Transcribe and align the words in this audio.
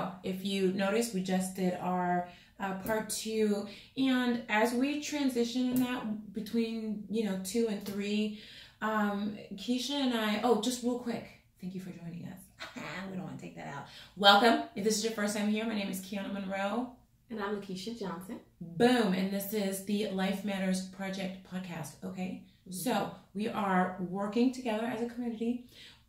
So, 0.00 0.12
if 0.22 0.44
you 0.44 0.72
notice, 0.72 1.12
we 1.12 1.22
just 1.22 1.56
did 1.56 1.74
our 1.74 2.28
uh, 2.58 2.74
part 2.86 3.10
two, 3.10 3.66
and 3.98 4.42
as 4.48 4.72
we 4.72 5.02
transition 5.02 5.70
in 5.70 5.80
that 5.80 6.32
between 6.32 7.04
you 7.10 7.24
know 7.24 7.38
two 7.44 7.68
and 7.68 7.84
three, 7.84 8.40
um, 8.80 9.36
Keisha 9.54 9.90
and 9.90 10.14
I. 10.14 10.40
Oh, 10.42 10.60
just 10.62 10.82
real 10.82 10.98
quick, 10.98 11.26
thank 11.60 11.74
you 11.74 11.80
for 11.80 11.90
joining 11.90 12.26
us. 12.26 12.38
we 13.10 13.16
don't 13.16 13.24
want 13.24 13.38
to 13.38 13.44
take 13.44 13.56
that 13.56 13.66
out. 13.66 13.86
Welcome. 14.16 14.64
If 14.74 14.84
this 14.84 14.96
is 14.96 15.04
your 15.04 15.12
first 15.12 15.36
time 15.36 15.48
here, 15.48 15.66
my 15.66 15.74
name 15.74 15.90
is 15.90 16.00
Kiana 16.00 16.32
Monroe. 16.32 16.92
And 17.28 17.40
I'm 17.40 17.60
Lakeisha 17.60 17.98
Johnson. 17.98 18.40
Boom. 18.60 19.12
And 19.12 19.30
this 19.30 19.52
is 19.52 19.84
the 19.84 20.08
Life 20.08 20.44
Matters 20.44 20.86
Project 20.86 21.46
podcast. 21.52 21.92
Okay. 22.04 22.42
Mm-hmm. 22.68 22.72
So 22.72 23.12
we 23.34 23.48
are 23.48 23.96
working 24.00 24.52
together 24.52 24.86
as 24.86 25.00
a 25.00 25.06
community 25.06 25.66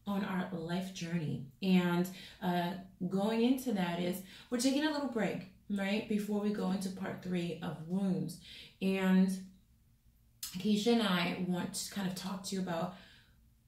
on 0.08 0.26
our 0.26 0.48
life 0.52 0.94
journey. 0.94 1.46
And 1.62 2.09
uh, 2.42 2.72
going 3.09 3.42
into 3.42 3.72
that 3.73 4.00
is 4.00 4.22
we're 4.50 4.59
taking 4.59 4.86
a 4.86 4.92
little 4.92 5.09
break, 5.09 5.52
right? 5.70 6.08
Before 6.09 6.42
we 6.42 6.50
go 6.50 6.72
into 6.72 6.90
part 6.90 7.23
three 7.23 7.59
of 7.62 7.88
wounds. 7.88 8.38
And 8.82 9.30
Keisha 10.58 10.94
and 10.94 11.03
I 11.03 11.45
want 11.48 11.73
to 11.75 11.92
kind 11.94 12.08
of 12.08 12.16
talk 12.16 12.44
to 12.45 12.56
you 12.56 12.62
about 12.62 12.95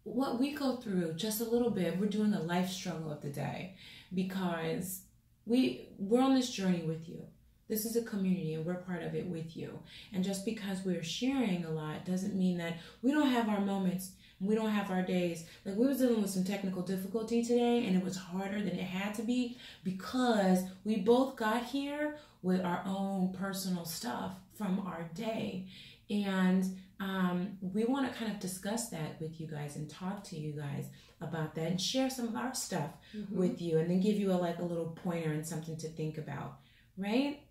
what 0.04 0.40
we 0.40 0.54
go 0.54 0.76
through 0.76 1.14
just 1.14 1.40
a 1.40 1.46
little 1.46 1.70
bit. 1.70 1.98
We're 1.98 2.08
doing 2.08 2.32
the 2.32 2.40
life 2.40 2.70
struggle 2.70 3.12
of 3.12 3.22
the 3.22 3.30
day 3.30 3.76
because 4.14 5.02
we 5.46 5.88
we're 5.98 6.22
on 6.22 6.36
this 6.36 6.50
journey 6.50 6.84
with 6.84 7.08
you. 7.08 7.22
This 7.70 7.86
is 7.86 7.96
a 7.96 8.04
community 8.04 8.54
and 8.54 8.66
we're 8.66 8.76
part 8.76 9.04
of 9.04 9.16
it 9.16 9.26
with 9.26 9.56
you. 9.56 9.80
And 10.12 10.24
just 10.24 10.46
because 10.46 10.84
we're 10.84 11.04
sharing 11.04 11.64
a 11.64 11.72
lot 11.72 12.06
doesn't 12.06 12.36
mean 12.36 12.58
that 12.58 12.78
we 13.02 13.12
don't 13.12 13.30
have 13.30 13.48
our 13.48 13.62
moments 13.62 14.12
we 14.46 14.56
don't 14.56 14.70
have 14.70 14.92
our 14.92 15.02
days. 15.02 15.46
Like 15.66 15.76
we 15.76 15.88
was 15.88 16.00
dealing 16.00 16.22
with 16.22 16.32
some 16.32 16.44
technical 16.44 16.82
difficulty 16.82 17.44
today 17.44 17.86
and 17.86 17.96
it 17.96 18.04
was 18.04 18.18
harder 18.18 18.60
than 18.60 18.78
it 18.80 18.84
had 18.84 19.14
to 19.16 19.22
be 19.22 19.58
because 19.84 20.64
we 20.84 20.98
both 20.98 21.36
got 21.36 21.64
here 21.64 22.18
with 22.42 22.62
our 22.62 22.84
own 22.86 23.34
personal 23.34 23.86
stuff 23.86 24.34
from 24.56 24.80
our 24.80 25.10
day. 25.14 25.68
And 26.10 26.66
um, 27.00 27.58
we 27.62 27.86
want 27.86 28.12
to 28.12 28.18
kind 28.18 28.32
of 28.32 28.40
discuss 28.40 28.90
that 28.90 29.20
with 29.20 29.40
you 29.40 29.48
guys 29.48 29.76
and 29.76 29.90
talk 29.90 30.24
to 30.26 30.38
you 30.38 30.54
guys 30.54 30.86
about 31.22 31.56
that 31.56 31.68
and 31.68 31.82
share 31.82 32.10
some 32.10 32.28
of 32.28 32.36
our 32.36 32.54
stuff 32.54 32.92
mm-hmm. 33.16 33.38
with 33.38 33.62
you 33.62 33.78
and 33.78 33.90
then 33.90 34.00
give 34.00 34.18
you 34.18 34.32
a 34.32 34.34
like 34.34 34.60
a 34.60 34.64
little 34.64 34.98
pointer 35.04 35.32
and 35.32 35.46
something 35.46 35.78
to 35.78 35.88
think 35.88 36.18
about 36.18 36.58
right 36.98 37.42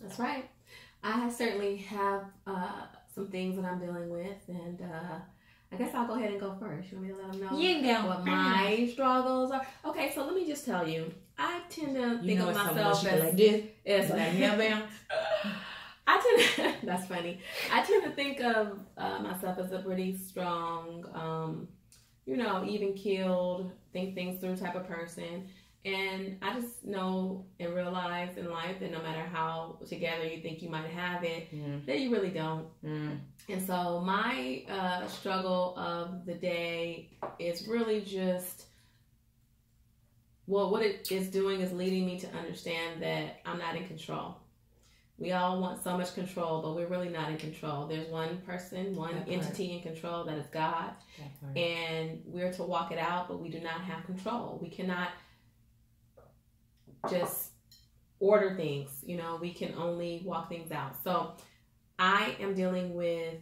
that's 0.00 0.18
right 0.18 0.48
i 1.02 1.30
certainly 1.30 1.76
have 1.76 2.24
uh, 2.46 2.82
some 3.14 3.28
things 3.28 3.56
that 3.56 3.64
i'm 3.64 3.78
dealing 3.78 4.08
with 4.08 4.48
and 4.48 4.80
uh, 4.80 5.18
I 5.74 5.76
guess 5.76 5.92
I'll 5.92 6.06
go 6.06 6.14
ahead 6.14 6.30
and 6.30 6.40
go 6.40 6.54
first. 6.60 6.92
You 6.92 6.98
want 6.98 7.08
me 7.08 7.14
to 7.14 7.20
let 7.20 7.32
them 7.32 7.40
know 7.40 7.58
you 7.58 7.82
go 7.82 8.06
what 8.06 8.24
my 8.24 8.88
struggles 8.92 9.50
are? 9.50 9.66
Okay, 9.84 10.12
so 10.14 10.24
let 10.24 10.34
me 10.34 10.46
just 10.46 10.64
tell 10.64 10.86
you. 10.86 11.12
I 11.36 11.62
tend 11.68 11.96
to 11.96 12.20
you 12.22 12.36
think 12.36 12.40
of 12.40 12.54
myself 12.54 13.04
as 13.04 13.20
like 13.20 13.36
this. 13.36 13.64
It's 13.84 14.10
like 14.10 14.38
yeah, 14.38 14.82
I 16.06 16.46
tend 16.56 16.76
to, 16.80 16.86
that's 16.86 17.08
funny. 17.08 17.40
I 17.72 17.82
tend 17.82 18.04
to 18.04 18.10
think 18.10 18.40
of 18.40 18.78
uh, 18.96 19.18
myself 19.18 19.58
as 19.58 19.72
a 19.72 19.80
pretty 19.80 20.16
strong, 20.16 21.06
um, 21.12 21.66
you 22.24 22.36
know, 22.36 22.64
even 22.64 22.94
keeled, 22.94 23.72
think 23.92 24.14
things 24.14 24.40
through 24.40 24.56
type 24.56 24.76
of 24.76 24.86
person. 24.86 25.48
And 25.84 26.38
I 26.40 26.58
just 26.58 26.84
know 26.84 27.44
and 27.60 27.74
realize 27.74 28.38
in 28.38 28.50
life 28.50 28.80
that 28.80 28.90
no 28.90 29.02
matter 29.02 29.20
how 29.20 29.78
together 29.86 30.24
you 30.24 30.40
think 30.40 30.62
you 30.62 30.70
might 30.70 30.86
have 30.86 31.24
it, 31.24 31.54
mm. 31.54 31.84
that 31.84 32.00
you 32.00 32.10
really 32.10 32.30
don't. 32.30 32.66
Mm. 32.82 33.18
And 33.50 33.66
so 33.66 34.00
my 34.00 34.64
uh, 34.68 35.06
struggle 35.08 35.74
of 35.76 36.24
the 36.24 36.34
day 36.34 37.10
is 37.38 37.68
really 37.68 38.00
just 38.00 38.64
well, 40.46 40.70
what 40.70 40.82
it 40.82 41.10
is 41.10 41.28
doing 41.28 41.60
is 41.60 41.72
leading 41.72 42.04
me 42.04 42.18
to 42.20 42.28
understand 42.36 43.02
that 43.02 43.40
I'm 43.46 43.58
not 43.58 43.76
in 43.76 43.86
control. 43.86 44.36
We 45.16 45.32
all 45.32 45.60
want 45.60 45.82
so 45.82 45.96
much 45.96 46.14
control, 46.14 46.60
but 46.60 46.74
we're 46.74 46.88
really 46.88 47.08
not 47.08 47.30
in 47.30 47.38
control. 47.38 47.86
There's 47.86 48.08
one 48.08 48.38
person, 48.38 48.96
one 48.96 49.24
entity 49.28 49.72
in 49.72 49.80
control 49.80 50.24
that 50.24 50.36
is 50.36 50.46
God. 50.48 50.90
And 51.56 52.20
we're 52.26 52.52
to 52.52 52.62
walk 52.64 52.90
it 52.90 52.98
out, 52.98 53.28
but 53.28 53.40
we 53.40 53.48
do 53.48 53.60
not 53.60 53.80
have 53.82 54.04
control. 54.04 54.58
We 54.60 54.68
cannot 54.68 55.10
just 57.10 57.50
order 58.20 58.54
things. 58.54 58.90
You 59.04 59.16
know, 59.16 59.38
we 59.40 59.52
can 59.52 59.74
only 59.76 60.22
walk 60.24 60.48
things 60.48 60.70
out. 60.70 60.96
So 61.02 61.32
I 61.98 62.36
am 62.40 62.54
dealing 62.54 62.94
with 62.94 63.40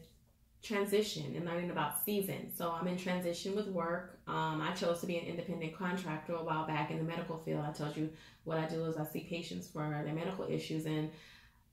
transition 0.63 1.35
and 1.35 1.45
learning 1.45 1.71
about 1.71 2.05
seasons. 2.05 2.57
So 2.57 2.71
I'm 2.71 2.87
in 2.87 2.97
transition 2.97 3.57
with 3.57 3.67
work. 3.69 4.21
Um, 4.29 4.61
I 4.61 4.73
chose 4.73 5.01
to 5.01 5.07
be 5.07 5.19
an 5.19 5.27
independent 5.27 5.77
contractor 5.77 6.35
a 6.35 6.45
while 6.45 6.67
back 6.67 6.91
in 6.91 6.99
the 6.99 7.05
medical 7.05 7.39
field. 7.39 7.65
I 7.67 7.73
told 7.73 7.97
you 7.97 8.11
what 8.45 8.59
I 8.59 8.67
do 8.67 8.85
is 8.85 8.97
I 8.97 9.05
see 9.05 9.27
patients 9.29 9.67
for 9.67 10.03
their 10.05 10.15
medical 10.15 10.47
issues 10.49 10.87
and 10.87 11.11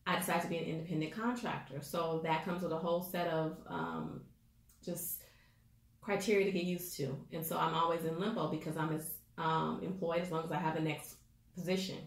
I 0.08 0.18
decided 0.18 0.42
to 0.42 0.48
be 0.48 0.58
an 0.58 0.64
independent 0.64 1.14
contractor. 1.14 1.82
So 1.82 2.22
that 2.24 2.44
comes 2.46 2.64
with 2.64 2.72
a 2.72 2.78
whole 2.78 3.04
set 3.04 3.28
of 3.28 3.58
um, 3.68 4.22
just 4.84 5.22
criteria 6.02 6.46
to 6.46 6.52
get 6.52 6.64
used 6.64 6.98
to. 6.98 7.16
And 7.32 7.46
so 7.46 7.58
I'm 7.58 7.76
always 7.76 8.06
in 8.06 8.20
limbo 8.20 8.50
because 8.50 8.76
I'm 8.76 8.96
as 8.96 9.12
um, 9.38 9.82
employed 9.84 10.22
as 10.22 10.32
long 10.32 10.44
as 10.44 10.52
I 10.52 10.58
have 10.58 10.74
the 10.74 10.82
next 10.82 11.16
position. 11.60 11.98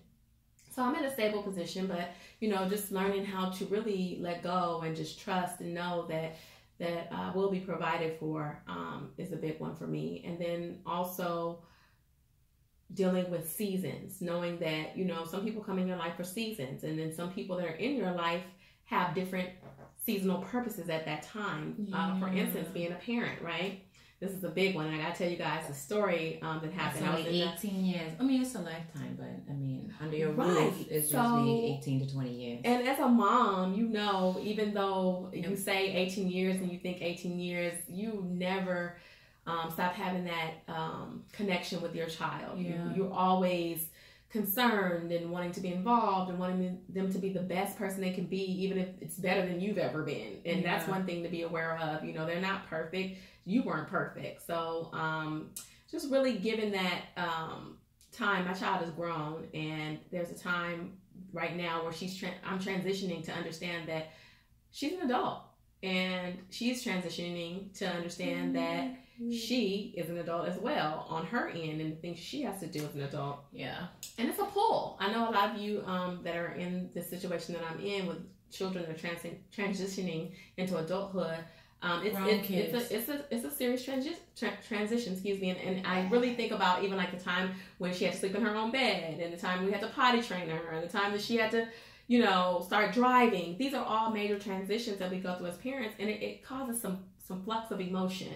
So 0.75 0.83
I'm 0.83 0.95
in 0.95 1.05
a 1.05 1.13
stable 1.13 1.43
position, 1.43 1.87
but 1.87 2.13
you 2.41 2.49
know, 2.49 2.69
just 2.69 2.91
learning 2.91 3.25
how 3.25 3.51
to 3.51 3.67
really 3.67 4.19
let 4.21 4.43
go 4.43 4.83
and 4.85 4.97
just 4.97 5.21
trust 5.21 5.61
and 5.61 5.75
know 5.75 6.07
that 6.09 6.37
that 6.79 7.09
uh, 7.13 7.31
will 7.35 7.51
be 7.51 7.61
provided 7.61 8.19
for 8.19 8.61
um, 8.67 9.11
is 9.19 9.33
a 9.33 9.37
big 9.37 9.61
one 9.61 9.77
for 9.77 9.87
me. 9.87 10.25
And 10.27 10.39
then 10.39 10.81
also 10.85 11.63
dealing 12.95 13.31
with 13.31 13.51
seasons, 13.51 14.21
knowing 14.21 14.59
that 14.59 14.97
you 14.97 15.05
know 15.05 15.25
some 15.25 15.45
people 15.45 15.63
come 15.63 15.79
in 15.79 15.87
your 15.87 15.99
life 15.99 16.17
for 16.17 16.25
seasons, 16.25 16.85
and 16.85 16.99
then 16.99 17.13
some 17.13 17.31
people 17.33 17.57
that 17.59 17.67
are 17.67 17.77
in 17.77 17.97
your 17.97 18.13
life 18.13 18.43
have 18.85 19.15
different 19.15 19.51
seasonal 20.05 20.43
purposes 20.43 20.89
at 20.89 21.05
that 21.05 21.23
time. 21.23 21.77
Yeah. 21.79 21.97
Uh, 21.97 22.21
for 22.21 22.29
instance, 22.29 22.69
being 22.73 22.93
a 22.93 22.97
parent, 22.97 23.41
right? 23.43 23.83
This 24.23 24.31
is 24.31 24.45
a 24.45 24.49
big 24.49 24.77
one. 24.77 24.87
I 24.87 24.99
gotta 24.99 25.19
tell 25.19 25.29
you 25.29 25.37
guys 25.37 25.69
a 25.69 25.75
story 25.75 26.39
um, 26.43 26.61
that 26.63 26.73
happened. 26.73 27.05
It's 27.05 27.27
only 27.27 27.43
18 27.43 27.85
years. 27.85 28.13
I 28.21 28.23
mean, 28.23 28.41
it's 28.41 28.55
a 28.55 28.61
lifetime, 28.61 29.19
but 29.19 29.53
I 29.53 29.57
mean, 29.57 29.93
under 30.01 30.17
your 30.17 30.31
right. 30.31 30.47
roof, 30.47 30.87
it's 30.89 31.11
so, 31.11 31.39
usually 31.39 31.79
18 31.79 32.07
to 32.07 32.15
20 32.15 32.31
years. 32.31 32.61
And 32.65 32.87
as 32.87 33.01
a 33.01 33.09
mom, 33.09 33.75
you 33.75 33.89
know, 33.89 34.41
even 34.41 34.75
though 34.75 35.29
you 35.33 35.57
say 35.57 35.93
18 35.93 36.31
years 36.31 36.61
and 36.61 36.71
you 36.71 36.79
think 36.79 37.03
18 37.03 37.41
years, 37.41 37.75
you 37.89 38.25
never 38.31 38.97
um, 39.45 39.73
stop 39.73 39.93
having 39.93 40.25
that 40.27 40.53
um, 40.69 41.25
connection 41.33 41.83
with 41.83 41.97
your 41.97 42.07
child. 42.07 42.61
Yeah. 42.61 42.69
You, 42.69 42.93
you're 42.95 43.13
always 43.13 43.89
concerned 44.33 45.13
and 45.13 45.31
wanting 45.31 45.53
to 45.53 45.61
be 45.61 45.73
involved 45.73 46.31
and 46.31 46.39
wanting 46.39 46.81
them 46.89 47.13
to 47.13 47.19
be 47.19 47.33
the 47.33 47.41
best 47.41 47.77
person 47.77 48.01
they 48.01 48.13
can 48.13 48.25
be, 48.25 48.43
even 48.65 48.79
if 48.79 48.89
it's 49.01 49.17
better 49.17 49.47
than 49.47 49.61
you've 49.61 49.79
ever 49.79 50.03
been. 50.03 50.39
And 50.47 50.63
yeah. 50.63 50.77
that's 50.79 50.89
one 50.89 51.05
thing 51.05 51.23
to 51.23 51.29
be 51.29 51.43
aware 51.43 51.79
of. 51.79 52.05
You 52.05 52.15
know, 52.15 52.25
they're 52.25 52.41
not 52.41 52.67
perfect 52.69 53.19
you 53.45 53.63
weren't 53.63 53.89
perfect. 53.89 54.47
So 54.47 54.91
um, 54.93 55.51
just 55.91 56.11
really 56.11 56.35
given 56.35 56.73
that 56.73 57.03
um, 57.17 57.77
time, 58.13 58.47
my 58.47 58.53
child 58.53 58.87
is 58.87 58.91
grown, 58.91 59.47
and 59.55 59.99
there's 60.11 60.31
a 60.31 60.39
time 60.39 60.93
right 61.33 61.57
now 61.57 61.83
where 61.83 61.93
she's 61.93 62.17
tra- 62.17 62.35
I'm 62.45 62.59
transitioning 62.59 63.25
to 63.25 63.33
understand 63.33 63.89
that 63.89 64.13
she's 64.71 64.93
an 64.93 65.03
adult, 65.03 65.43
and 65.83 66.39
she's 66.51 66.85
transitioning 66.85 67.77
to 67.79 67.87
understand 67.89 68.55
mm-hmm. 68.55 68.65
that 68.65 68.97
she 69.31 69.95
is 69.97 70.09
an 70.09 70.19
adult 70.19 70.49
as 70.49 70.59
well 70.59 71.07
on 71.09 71.27
her 71.27 71.49
end 71.49 71.81
and 71.81 71.93
the 71.93 71.97
things 71.97 72.19
she 72.19 72.43
has 72.43 72.59
to 72.61 72.67
do 72.67 72.85
as 72.85 72.95
an 72.95 73.03
adult. 73.03 73.41
Yeah. 73.53 73.87
And 74.19 74.29
it's 74.29 74.39
a 74.39 74.45
pull. 74.45 74.97
I 75.01 75.13
know 75.13 75.29
a 75.29 75.33
lot 75.33 75.55
of 75.55 75.61
you 75.61 75.83
um, 75.87 76.21
that 76.25 76.37
are 76.37 76.53
in 76.53 76.91
the 76.95 77.03
situation 77.03 77.55
that 77.55 77.63
I'm 77.71 77.81
in 77.81 78.07
with 78.07 78.19
children 78.51 78.85
that 78.85 78.97
are 78.97 78.99
trans- 78.99 79.39
transitioning 79.55 80.33
into 80.57 80.77
adulthood 80.79 81.39
um, 81.83 82.07
it's, 82.07 82.17
it's, 82.17 82.49
it's, 82.49 82.93
a 82.93 82.97
it's 82.97 83.09
a 83.09 83.25
it's 83.35 83.45
a 83.45 83.51
serious 83.51 83.85
transi- 83.85 84.17
tra- 84.37 84.57
transition, 84.67 85.15
excuse 85.15 85.41
me, 85.41 85.51
and, 85.51 85.59
and 85.59 85.87
I 85.87 86.09
really 86.11 86.35
think 86.35 86.53
about 86.53 86.85
even 86.85 86.97
like 86.97 87.11
the 87.11 87.23
time 87.23 87.51
when 87.79 87.93
she 87.93 88.05
had 88.05 88.15
to 88.15 88.21
sleep 88.21 88.37
in 88.37 88.43
her 88.43 88.55
own 88.55 88.71
bed, 88.71 89.19
and 89.21 89.33
the 89.33 89.37
time 89.37 89.65
we 89.65 89.73
had 89.73 89.81
to 89.81 89.89
potty 89.89 90.23
train 90.23 90.49
her, 90.49 90.71
and 90.71 90.85
the 90.85 90.89
time 90.89 91.11
that 91.11 91.21
she 91.21 91.37
had 91.37 91.51
to, 91.51 91.67
you 92.07 92.21
know, 92.21 92.63
start 92.65 92.95
driving. 92.95 93.59
These 93.59 93.75
are 93.75 93.85
all 93.85 94.11
major 94.11 94.39
transitions 94.39 94.99
that 94.99 95.11
we 95.11 95.19
go 95.19 95.35
through 95.35 95.49
as 95.49 95.57
parents, 95.57 95.97
and 95.99 96.09
it, 96.09 96.23
it 96.23 96.45
causes 96.45 96.81
some 96.81 97.01
some 97.19 97.43
flux 97.43 97.73
of 97.73 97.81
emotion. 97.81 98.33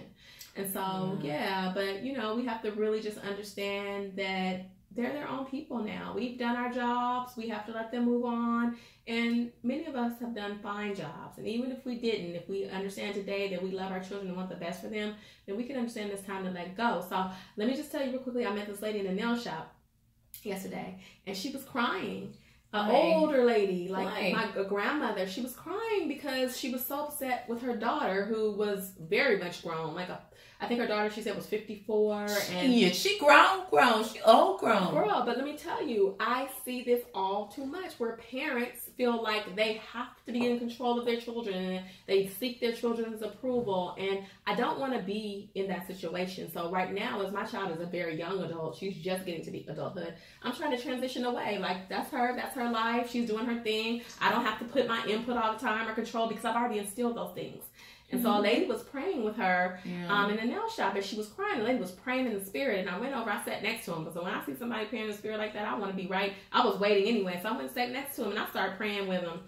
And 0.57 0.73
so, 0.73 1.19
yeah. 1.21 1.71
but 1.73 2.03
you 2.03 2.17
know, 2.17 2.35
we 2.35 2.45
have 2.45 2.61
to 2.63 2.71
really 2.71 3.01
just 3.01 3.17
understand 3.19 4.13
that 4.15 4.69
they're 4.91 5.13
their 5.13 5.27
own 5.27 5.45
people 5.45 5.79
now. 5.79 6.13
We've 6.15 6.39
done 6.39 6.55
our 6.55 6.71
jobs. 6.71 7.37
We 7.37 7.47
have 7.49 7.65
to 7.67 7.71
let 7.71 7.91
them 7.91 8.05
move 8.05 8.25
on. 8.25 8.77
And 9.05 9.51
many 9.61 9.85
of 9.85 9.95
us 9.95 10.19
have 10.19 10.35
done 10.35 10.59
fine 10.63 10.95
jobs. 10.95 11.37
And 11.37 11.47
even 11.47 11.71
if 11.71 11.85
we 11.85 11.99
didn't, 11.99 12.35
if 12.35 12.49
we 12.49 12.65
understand 12.65 13.13
today 13.13 13.49
that 13.49 13.61
we 13.61 13.71
love 13.71 13.91
our 13.91 13.99
children 13.99 14.27
and 14.29 14.35
want 14.35 14.49
the 14.49 14.55
best 14.55 14.81
for 14.81 14.87
them, 14.87 15.13
then 15.45 15.55
we 15.55 15.65
can 15.65 15.77
understand 15.77 16.09
it's 16.09 16.23
time 16.23 16.43
to 16.45 16.49
let 16.51 16.75
go. 16.75 17.05
So 17.07 17.29
let 17.57 17.67
me 17.67 17.75
just 17.75 17.91
tell 17.91 18.03
you 18.03 18.11
real 18.11 18.21
quickly 18.21 18.45
I 18.45 18.53
met 18.53 18.67
this 18.67 18.81
lady 18.81 18.99
in 18.99 19.07
a 19.07 19.13
nail 19.13 19.37
shop 19.37 19.75
yesterday, 20.43 20.99
and 21.25 21.37
she 21.37 21.51
was 21.51 21.63
crying. 21.63 22.33
An 22.73 22.91
older 22.91 23.45
lady, 23.45 23.87
like 23.87 24.07
Why? 24.07 24.51
my 24.55 24.63
grandmother, 24.63 25.25
she 25.25 25.39
was 25.39 25.53
crying 25.53 26.09
because 26.09 26.59
she 26.59 26.69
was 26.69 26.85
so 26.85 27.05
upset 27.05 27.47
with 27.47 27.61
her 27.61 27.77
daughter, 27.77 28.25
who 28.25 28.51
was 28.51 28.91
very 28.99 29.37
much 29.39 29.63
grown, 29.63 29.95
like 29.95 30.09
a 30.09 30.19
I 30.59 30.67
think 30.67 30.79
her 30.79 30.87
daughter, 30.87 31.09
she 31.09 31.21
said, 31.21 31.35
was 31.35 31.45
54. 31.45 32.27
And 32.53 32.73
yeah, 32.73 32.89
she 32.89 33.19
grown, 33.19 33.69
grown, 33.69 34.03
she 34.03 34.19
old 34.21 34.59
grown. 34.59 34.93
Girl, 34.93 35.23
but 35.25 35.37
let 35.37 35.45
me 35.45 35.55
tell 35.57 35.85
you, 35.85 36.15
I 36.19 36.49
see 36.65 36.83
this 36.83 37.03
all 37.13 37.47
too 37.47 37.65
much 37.65 37.93
where 37.99 38.17
parents 38.31 38.81
feel 38.97 39.21
like 39.21 39.55
they 39.55 39.81
have 39.93 40.07
to 40.25 40.31
be 40.31 40.49
in 40.49 40.57
control 40.57 40.99
of 40.99 41.05
their 41.05 41.21
children 41.21 41.83
they 42.05 42.27
seek 42.27 42.59
their 42.59 42.71
children's 42.71 43.21
approval. 43.21 43.95
And 43.97 44.19
I 44.45 44.55
don't 44.55 44.79
want 44.79 44.93
to 44.93 44.99
be 44.99 45.49
in 45.55 45.67
that 45.67 45.87
situation. 45.87 46.51
So 46.51 46.71
right 46.71 46.93
now, 46.93 47.21
as 47.21 47.31
my 47.31 47.43
child 47.43 47.71
is 47.71 47.81
a 47.81 47.85
very 47.85 48.17
young 48.17 48.41
adult, 48.43 48.77
she's 48.77 48.95
just 48.97 49.25
getting 49.25 49.43
to 49.43 49.51
the 49.51 49.65
adulthood. 49.67 50.13
I'm 50.43 50.53
trying 50.53 50.75
to 50.75 50.81
transition 50.81 51.25
away. 51.25 51.57
Like 51.59 51.89
that's 51.89 52.09
her, 52.11 52.35
that's 52.35 52.55
her 52.55 52.69
life. 52.69 53.11
She's 53.11 53.27
doing 53.29 53.45
her 53.45 53.61
thing. 53.61 54.01
I 54.21 54.31
don't 54.31 54.45
have 54.45 54.59
to 54.59 54.65
put 54.65 54.87
my 54.87 55.05
input 55.05 55.37
all 55.37 55.53
the 55.53 55.59
time 55.59 55.87
or 55.87 55.93
control 55.93 56.27
because 56.27 56.45
I've 56.45 56.55
already 56.55 56.79
instilled 56.79 57.17
those 57.17 57.33
things. 57.33 57.63
And 58.09 58.21
so 58.21 58.37
a 58.37 58.39
lady 58.39 58.65
was 58.67 58.83
praying 58.83 59.23
with 59.25 59.35
her 59.35 59.79
Yeah. 59.83 60.07
um, 60.23 60.29
in 60.31 60.37
the 60.37 60.45
nail 60.45 60.69
shop, 60.69 60.95
and 60.95 61.03
she 61.03 61.17
was 61.17 61.27
crying. 61.27 61.59
The 61.59 61.65
lady 61.65 61.79
was 61.79 61.91
praying 61.91 62.25
in 62.25 62.33
the 62.33 62.43
spirit, 62.45 62.79
and 62.79 62.89
I 62.89 62.97
went 62.97 63.13
over. 63.13 63.29
I 63.29 63.43
sat 63.43 63.61
next 63.63 63.83
to 63.85 63.93
him 63.93 64.05
because 64.05 64.15
when 64.21 64.33
I 64.33 64.43
see 64.45 64.55
somebody 64.55 64.85
praying 64.85 65.05
in 65.05 65.11
the 65.11 65.17
spirit 65.17 65.39
like 65.39 65.53
that, 65.53 65.67
I 65.67 65.77
want 65.77 65.91
to 65.91 65.97
be 66.01 66.07
right. 66.07 66.33
I 66.53 66.65
was 66.65 66.79
waiting 66.79 67.13
anyway, 67.13 67.37
so 67.41 67.49
I 67.49 67.51
went 67.51 67.63
and 67.63 67.71
sat 67.71 67.91
next 67.91 68.15
to 68.15 68.23
him, 68.23 68.29
and 68.31 68.39
I 68.39 68.47
started 68.47 68.77
praying 68.77 69.07
with 69.09 69.21
him. 69.21 69.41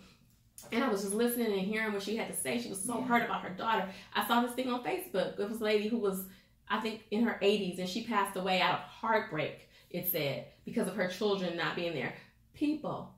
And 0.74 0.84
I 0.84 0.90
was 0.90 1.04
just 1.04 1.14
listening 1.14 1.48
and 1.54 1.62
hearing 1.62 1.94
what 1.94 2.04
she 2.04 2.18
had 2.18 2.28
to 2.28 2.36
say. 2.36 2.60
She 2.60 2.68
was 2.68 2.84
so 2.84 2.98
Yeah. 3.00 3.06
hurt 3.06 3.24
about 3.24 3.44
her 3.44 3.50
daughter. 3.52 3.88
I 4.14 4.28
saw 4.28 4.42
this 4.42 4.52
thing 4.52 4.70
on 4.70 4.84
Facebook. 4.84 5.40
It 5.40 5.50
was 5.50 5.62
a 5.62 5.64
lady 5.64 5.88
who 5.88 5.98
was, 5.98 6.26
I 6.68 6.82
think, 6.82 7.06
in 7.12 7.24
her 7.24 7.40
80s, 7.42 7.80
and 7.80 7.88
she 7.88 8.04
passed 8.04 8.36
away 8.36 8.60
out 8.60 8.74
of 8.74 8.80
heartbreak. 8.82 9.70
It 9.90 10.08
said 10.08 10.48
because 10.66 10.88
of 10.90 10.96
her 10.98 11.08
children 11.08 11.56
not 11.56 11.78
being 11.78 11.94
there. 11.94 12.14
People, 12.54 13.16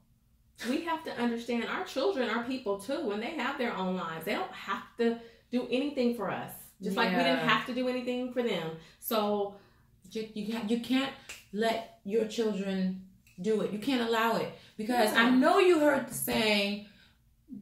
we 0.70 0.82
have 0.82 1.04
to 1.06 1.12
understand 1.20 1.66
our 1.66 1.84
children 1.84 2.30
are 2.30 2.44
people 2.44 2.78
too, 2.80 3.10
and 3.12 3.22
they 3.24 3.32
have 3.32 3.58
their 3.58 3.76
own 3.76 3.98
lives. 3.98 4.24
They 4.26 4.36
don't 4.36 4.52
have 4.54 4.84
to 5.00 5.20
do 5.51 5.68
anything 5.69 6.15
for 6.15 6.30
us, 6.31 6.51
just 6.81 6.95
like 6.98 7.09
we 7.12 7.24
didn't 7.24 7.48
have 7.48 7.65
to 7.68 7.74
do 7.74 7.88
anything 7.88 8.31
for 8.33 8.42
them. 8.44 8.71
So 9.00 9.56
You, 10.12 10.27
you 10.33 10.45
can't 10.51 10.69
you 10.69 10.80
can't 10.81 11.13
let 11.53 12.00
your 12.03 12.25
children 12.27 12.77
do 13.42 13.62
it. 13.62 13.71
You 13.71 13.80
can't 13.80 14.03
allow 14.09 14.36
it 14.38 14.50
because 14.77 15.12
I 15.24 15.30
know 15.30 15.59
you 15.59 15.80
heard 15.80 16.07
the 16.09 16.13
saying. 16.13 16.88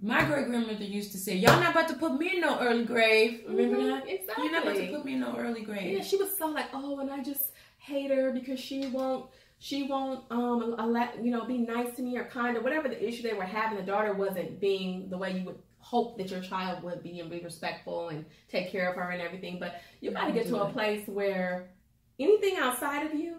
My 0.01 0.23
great 0.23 0.45
grandmother 0.47 0.83
used 0.83 1.11
to 1.13 1.17
say, 1.17 1.33
"Y'all 1.35 1.59
not 1.59 1.71
about 1.71 1.87
to 1.89 1.95
put 1.95 2.13
me 2.21 2.27
in 2.35 2.41
no 2.41 2.59
early 2.59 2.85
grave." 2.85 3.31
Remember 3.47 3.77
Mhm, 3.77 3.87
that? 3.91 4.07
Exactly. 4.07 4.43
You're 4.43 4.53
not 4.53 4.63
about 4.63 4.77
to 4.77 4.87
put 4.95 5.03
me 5.05 5.13
in 5.13 5.19
no 5.19 5.35
early 5.35 5.63
grave. 5.69 5.87
Yeah, 5.93 6.03
she 6.03 6.15
was 6.23 6.31
so 6.37 6.47
like, 6.47 6.67
oh, 6.73 6.99
and 7.01 7.09
I 7.11 7.23
just 7.23 7.45
hate 7.79 8.11
her 8.11 8.31
because 8.31 8.59
she 8.59 8.77
won't, 8.87 9.21
she 9.57 9.83
won't, 9.83 10.19
um, 10.29 10.75
let 10.97 11.23
you 11.23 11.31
know, 11.31 11.43
be 11.45 11.57
nice 11.57 11.95
to 11.95 12.01
me 12.03 12.11
or 12.17 12.25
kind 12.25 12.55
or 12.57 12.61
whatever 12.61 12.87
the 12.87 13.03
issue 13.07 13.23
they 13.23 13.33
were 13.33 13.51
having. 13.59 13.77
The 13.79 13.83
daughter 13.93 14.13
wasn't 14.13 14.59
being 14.59 15.09
the 15.09 15.17
way 15.17 15.29
you 15.37 15.43
would 15.45 15.59
hope 15.89 16.17
that 16.19 16.29
your 16.29 16.41
child 16.41 16.83
would 16.83 17.01
be 17.01 17.19
and 17.19 17.31
be 17.31 17.39
respectful 17.39 18.09
and 18.09 18.23
take 18.47 18.71
care 18.71 18.89
of 18.89 18.95
her 18.95 19.09
and 19.09 19.21
everything. 19.21 19.57
But 19.59 19.81
you 20.01 20.11
got 20.11 20.27
to 20.27 20.31
get 20.31 20.47
to 20.47 20.61
a 20.61 20.69
place 20.69 21.07
where 21.07 21.71
anything 22.19 22.57
outside 22.57 23.07
of 23.07 23.15
you 23.15 23.37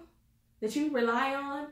that 0.61 0.75
you 0.75 0.93
rely 0.93 1.35
on 1.35 1.69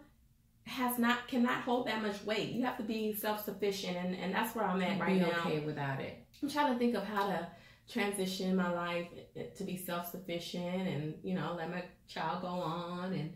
has 0.67 0.99
not 0.99 1.27
cannot 1.27 1.63
hold 1.63 1.89
that 1.89 2.01
much 2.03 2.23
weight. 2.25 2.51
You 2.51 2.65
have 2.65 2.77
to 2.77 2.85
be 2.85 3.13
self 3.13 3.45
sufficient, 3.45 3.97
and 3.97 4.15
and 4.15 4.33
that's 4.33 4.55
where 4.55 4.65
I'm 4.65 4.81
at 4.83 5.01
right 5.01 5.19
be 5.19 5.21
now. 5.21 5.41
okay 5.41 5.59
without 5.61 6.01
it. 6.01 6.25
I'm 6.43 6.49
trying 6.49 6.73
to 6.73 6.79
think 6.79 6.95
of 6.95 7.03
how 7.05 7.27
to 7.27 7.49
transition 7.89 8.55
my 8.55 8.71
life 8.73 9.07
eh, 9.37 9.45
to 9.57 9.65
be 9.65 9.77
self 9.77 10.11
sufficient 10.11 10.89
and, 10.89 11.15
you 11.23 11.35
know, 11.35 11.55
let 11.57 11.71
my 11.71 11.83
child 12.07 12.43
go 12.43 12.49
on 12.49 13.13
and, 13.15 13.33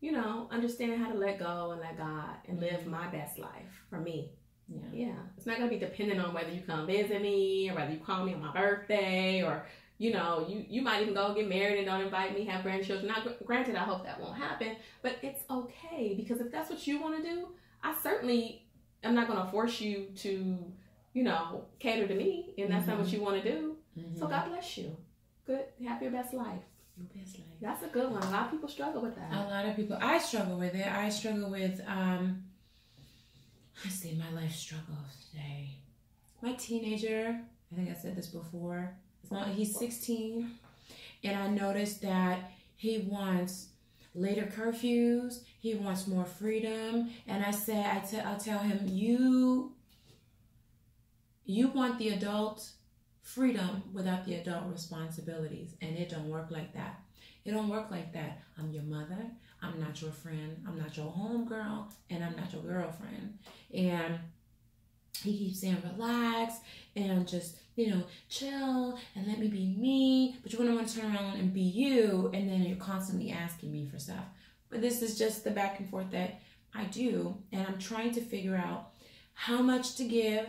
you 0.00 0.12
know, 0.12 0.48
understand 0.50 1.02
how 1.02 1.10
to 1.10 1.18
let 1.18 1.38
go 1.38 1.72
and 1.72 1.80
let 1.80 1.98
God 1.98 2.36
and 2.48 2.60
live 2.60 2.86
my 2.86 3.08
best 3.08 3.38
life 3.38 3.82
for 3.90 3.98
me. 3.98 4.30
Yeah. 4.68 4.80
Yeah. 4.92 5.14
It's 5.36 5.46
not 5.46 5.58
going 5.58 5.68
to 5.70 5.74
be 5.74 5.80
dependent 5.80 6.20
on 6.20 6.34
whether 6.34 6.50
you 6.50 6.60
come 6.62 6.86
visit 6.86 7.20
me 7.22 7.70
or 7.70 7.74
whether 7.76 7.92
you 7.92 7.98
call 8.00 8.24
me 8.24 8.34
on 8.34 8.40
my 8.40 8.52
birthday 8.52 9.42
or, 9.42 9.64
you 9.98 10.12
know, 10.12 10.44
you, 10.48 10.64
you 10.68 10.82
might 10.82 11.02
even 11.02 11.14
go 11.14 11.32
get 11.34 11.48
married 11.48 11.78
and 11.78 11.86
don't 11.86 12.00
invite 12.00 12.34
me, 12.34 12.44
have 12.46 12.62
grandchildren. 12.62 13.06
Now, 13.08 13.22
granted, 13.44 13.76
I 13.76 13.84
hope 13.84 14.04
that 14.04 14.20
won't 14.20 14.36
happen, 14.36 14.76
but 15.02 15.16
it's 15.22 15.42
okay 15.50 16.14
because 16.16 16.40
if 16.40 16.50
that's 16.50 16.68
what 16.70 16.86
you 16.86 17.00
want 17.00 17.16
to 17.16 17.22
do, 17.22 17.48
I 17.82 17.94
certainly 18.02 18.66
am 19.04 19.14
not 19.14 19.28
going 19.28 19.38
to 19.44 19.50
force 19.50 19.80
you 19.80 20.06
to, 20.16 20.58
you 21.12 21.22
know, 21.22 21.64
cater 21.78 22.06
to 22.08 22.14
me, 22.14 22.52
and 22.58 22.70
that's 22.70 22.86
not 22.88 22.98
what 22.98 23.08
you 23.12 23.22
want 23.22 23.42
to 23.42 23.50
do. 23.52 23.76
So 24.18 24.26
Mhm. 24.26 24.30
God 24.30 24.48
bless 24.50 24.76
you. 24.78 24.96
Good, 25.46 25.64
have 25.86 26.02
your 26.02 26.10
best 26.10 26.34
life. 26.34 26.60
Your 26.98 27.06
best 27.14 27.38
life. 27.38 27.46
That's 27.60 27.82
a 27.84 27.88
good 27.88 28.10
one. 28.10 28.22
A 28.22 28.30
lot 28.30 28.46
of 28.46 28.50
people 28.50 28.68
struggle 28.68 29.00
with 29.00 29.14
that. 29.14 29.32
A 29.32 29.48
lot 29.48 29.64
of 29.66 29.76
people. 29.76 29.96
I 30.00 30.18
struggle 30.18 30.58
with 30.58 30.74
it. 30.74 30.86
I 30.86 31.08
struggle 31.08 31.50
with. 31.50 31.80
um 31.86 32.42
I 33.84 33.88
say 33.88 34.14
my 34.14 34.30
life 34.40 34.54
struggles 34.54 35.26
today. 35.30 35.76
My 36.42 36.52
teenager. 36.54 37.40
I 37.72 37.74
think 37.74 37.90
I 37.90 37.94
said 37.94 38.16
this 38.16 38.28
before. 38.28 38.94
He's 39.54 39.76
16, 39.78 40.50
and 41.24 41.36
I 41.36 41.48
noticed 41.48 42.00
that 42.02 42.52
he 42.76 42.98
wants 42.98 43.68
later 44.14 44.44
curfews. 44.44 45.40
He 45.58 45.74
wants 45.74 46.06
more 46.06 46.24
freedom, 46.24 47.10
and 47.26 47.44
I 47.44 47.50
say 47.50 47.80
I 47.80 47.98
te- 47.98 48.20
I'll 48.20 48.38
tell 48.38 48.60
him 48.60 48.86
you. 48.86 49.72
You 51.44 51.68
want 51.68 51.98
the 51.98 52.10
adult 52.10 52.68
freedom 53.22 53.82
without 53.92 54.24
the 54.24 54.34
adult 54.34 54.64
responsibilities, 54.70 55.74
and 55.80 55.96
it 55.96 56.08
don't 56.08 56.28
work 56.28 56.50
like 56.50 56.72
that. 56.74 57.00
It 57.46 57.52
don't 57.52 57.68
work 57.68 57.92
like 57.92 58.12
that. 58.12 58.42
I'm 58.58 58.72
your 58.72 58.82
mother. 58.82 59.30
I'm 59.62 59.78
not 59.78 60.02
your 60.02 60.10
friend. 60.10 60.64
I'm 60.66 60.76
not 60.76 60.96
your 60.96 61.06
homegirl, 61.06 61.84
and 62.10 62.24
I'm 62.24 62.34
not 62.34 62.52
your 62.52 62.62
girlfriend. 62.62 63.38
And 63.72 64.18
he 65.22 65.38
keeps 65.38 65.60
saying, 65.60 65.80
relax 65.96 66.56
and 66.96 67.26
just, 67.26 67.56
you 67.76 67.90
know, 67.90 68.02
chill 68.28 68.98
and 69.14 69.26
let 69.28 69.38
me 69.38 69.46
be 69.46 69.76
me. 69.78 70.36
But 70.42 70.52
you 70.52 70.58
wouldn't 70.58 70.76
want 70.76 70.88
to 70.88 71.00
turn 71.00 71.14
around 71.14 71.38
and 71.38 71.54
be 71.54 71.60
you, 71.60 72.30
and 72.34 72.50
then 72.50 72.62
you're 72.62 72.76
constantly 72.76 73.30
asking 73.30 73.72
me 73.72 73.86
for 73.86 74.00
stuff. 74.00 74.24
But 74.68 74.80
this 74.80 75.00
is 75.00 75.16
just 75.16 75.44
the 75.44 75.52
back 75.52 75.78
and 75.78 75.88
forth 75.88 76.10
that 76.10 76.40
I 76.74 76.84
do, 76.84 77.36
and 77.52 77.64
I'm 77.64 77.78
trying 77.78 78.10
to 78.12 78.20
figure 78.20 78.56
out 78.56 78.90
how 79.34 79.62
much 79.62 79.94
to 79.96 80.04
give 80.04 80.48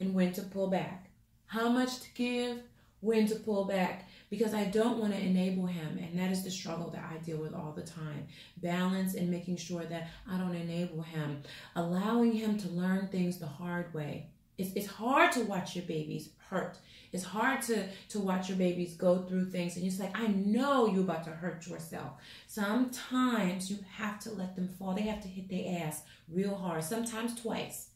and 0.00 0.12
when 0.12 0.32
to 0.32 0.42
pull 0.42 0.66
back. 0.66 1.10
How 1.46 1.68
much 1.68 2.00
to 2.00 2.08
give, 2.14 2.58
when 3.00 3.28
to 3.28 3.36
pull 3.36 3.66
back 3.66 4.08
because 4.30 4.54
I 4.54 4.64
don't 4.64 4.98
want 4.98 5.12
to 5.12 5.20
enable 5.20 5.66
him. 5.66 5.98
And 5.98 6.18
that 6.18 6.30
is 6.30 6.42
the 6.44 6.50
struggle 6.50 6.90
that 6.90 7.04
I 7.12 7.18
deal 7.18 7.38
with 7.38 7.54
all 7.54 7.72
the 7.72 7.82
time. 7.82 8.26
Balance 8.62 9.14
and 9.14 9.30
making 9.30 9.56
sure 9.56 9.84
that 9.84 10.08
I 10.30 10.38
don't 10.38 10.54
enable 10.54 11.02
him, 11.02 11.42
allowing 11.76 12.32
him 12.32 12.58
to 12.58 12.68
learn 12.68 13.08
things 13.08 13.38
the 13.38 13.46
hard 13.46 13.92
way. 13.94 14.28
It's, 14.56 14.72
it's 14.74 14.86
hard 14.86 15.32
to 15.32 15.40
watch 15.40 15.74
your 15.74 15.84
babies 15.84 16.30
hurt. 16.48 16.78
It's 17.12 17.24
hard 17.24 17.62
to, 17.62 17.86
to 18.10 18.20
watch 18.20 18.48
your 18.48 18.58
babies 18.58 18.94
go 18.94 19.18
through 19.18 19.46
things. 19.46 19.76
And 19.76 19.84
it's 19.84 20.00
like, 20.00 20.16
I 20.18 20.26
know 20.28 20.86
you're 20.86 21.02
about 21.02 21.24
to 21.24 21.30
hurt 21.30 21.66
yourself. 21.66 22.12
Sometimes 22.46 23.70
you 23.70 23.78
have 23.96 24.18
to 24.20 24.30
let 24.30 24.56
them 24.56 24.68
fall. 24.68 24.94
They 24.94 25.02
have 25.02 25.22
to 25.22 25.28
hit 25.28 25.48
their 25.48 25.86
ass 25.86 26.02
real 26.28 26.54
hard, 26.54 26.84
sometimes 26.84 27.40
twice. 27.40 27.90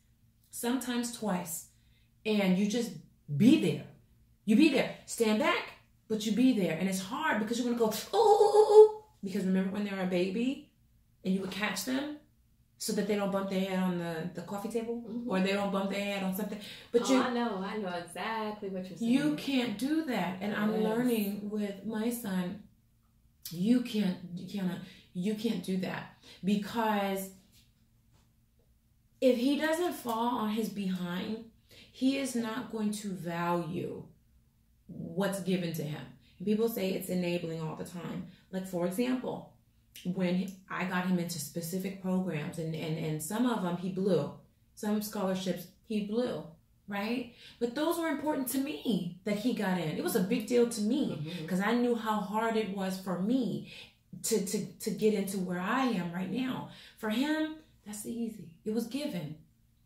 Sometimes 0.50 1.16
twice. 1.16 1.66
And 2.26 2.58
you 2.58 2.68
just 2.68 2.92
be 3.36 3.60
there. 3.60 3.84
You 4.44 4.56
be 4.56 4.70
there. 4.70 4.96
Stand 5.06 5.38
back, 5.40 5.77
but 6.08 6.24
you 6.26 6.32
be 6.32 6.58
there. 6.58 6.76
And 6.78 6.88
it's 6.88 7.00
hard 7.00 7.40
because 7.40 7.60
you're 7.60 7.74
go, 7.74 7.92
ooh, 8.14 8.16
ooh, 8.16 8.56
ooh, 8.56 8.72
ooh. 8.72 9.02
Because 9.22 9.44
remember 9.44 9.70
when 9.72 9.84
they 9.84 9.90
were 9.90 10.02
a 10.02 10.06
baby 10.06 10.70
and 11.24 11.34
you 11.34 11.40
would 11.40 11.50
catch 11.50 11.84
them 11.84 12.16
so 12.78 12.92
that 12.92 13.08
they 13.08 13.16
don't 13.16 13.32
bump 13.32 13.50
their 13.50 13.60
head 13.60 13.78
on 13.82 13.98
the, 13.98 14.30
the 14.34 14.42
coffee 14.42 14.68
table 14.68 15.02
Mhm. 15.06 15.24
or 15.26 15.40
they 15.40 15.52
don't 15.52 15.72
bump 15.72 15.90
their 15.90 16.04
head 16.04 16.22
on 16.22 16.34
something. 16.34 16.58
But 16.92 17.02
oh, 17.04 17.12
you 17.12 17.20
I 17.20 17.30
know, 17.34 17.58
I 17.58 17.76
know 17.78 17.88
exactly 17.88 18.68
what 18.68 18.88
you're 18.88 18.96
saying. 18.96 19.10
you 19.12 19.34
can't 19.34 19.76
do 19.76 20.04
that. 20.04 20.38
And 20.40 20.54
I'm 20.54 20.82
learning 20.82 21.50
with 21.50 21.84
my 21.84 22.08
son, 22.10 22.62
you 23.50 23.80
can't 23.80 24.18
you 24.36 24.46
can't 24.46 24.80
you 25.14 25.34
can't 25.34 25.64
do 25.64 25.78
that 25.78 26.16
because 26.44 27.30
if 29.20 29.36
he 29.36 29.58
doesn't 29.58 29.94
fall 29.94 30.38
on 30.38 30.50
his 30.50 30.68
behind, 30.68 31.46
he 31.90 32.18
is 32.18 32.36
not 32.36 32.70
going 32.70 32.92
to 32.92 33.08
value 33.08 34.04
what's 34.88 35.40
given 35.40 35.72
to 35.74 35.82
him. 35.82 36.00
And 36.38 36.46
people 36.46 36.68
say 36.68 36.90
it's 36.90 37.08
enabling 37.08 37.60
all 37.60 37.76
the 37.76 37.84
time. 37.84 38.26
Like 38.50 38.66
for 38.66 38.86
example, 38.86 39.52
when 40.04 40.50
I 40.70 40.84
got 40.84 41.06
him 41.06 41.18
into 41.18 41.38
specific 41.38 42.02
programs 42.02 42.58
and, 42.58 42.74
and, 42.74 42.98
and 42.98 43.22
some 43.22 43.46
of 43.46 43.62
them 43.62 43.76
he 43.76 43.90
blew. 43.90 44.32
Some 44.74 45.02
scholarships 45.02 45.66
he 45.88 46.04
blew, 46.04 46.44
right? 46.86 47.34
But 47.58 47.74
those 47.74 47.98
were 47.98 48.08
important 48.08 48.48
to 48.50 48.58
me 48.58 49.18
that 49.24 49.38
he 49.38 49.52
got 49.52 49.78
in. 49.78 49.96
It 49.98 50.04
was 50.04 50.14
a 50.14 50.20
big 50.20 50.46
deal 50.46 50.68
to 50.68 50.80
me 50.80 51.18
mm-hmm. 51.20 51.42
because 51.42 51.60
I 51.60 51.74
knew 51.74 51.96
how 51.96 52.20
hard 52.20 52.56
it 52.56 52.76
was 52.76 53.00
for 53.00 53.18
me 53.18 53.72
to, 54.22 54.46
to, 54.46 54.66
to 54.66 54.90
get 54.90 55.14
into 55.14 55.38
where 55.38 55.60
I 55.60 55.86
am 55.86 56.12
right 56.12 56.30
now. 56.30 56.68
For 56.98 57.10
him, 57.10 57.56
that's 57.84 58.06
easy. 58.06 58.50
It 58.64 58.72
was 58.72 58.86
given. 58.86 59.36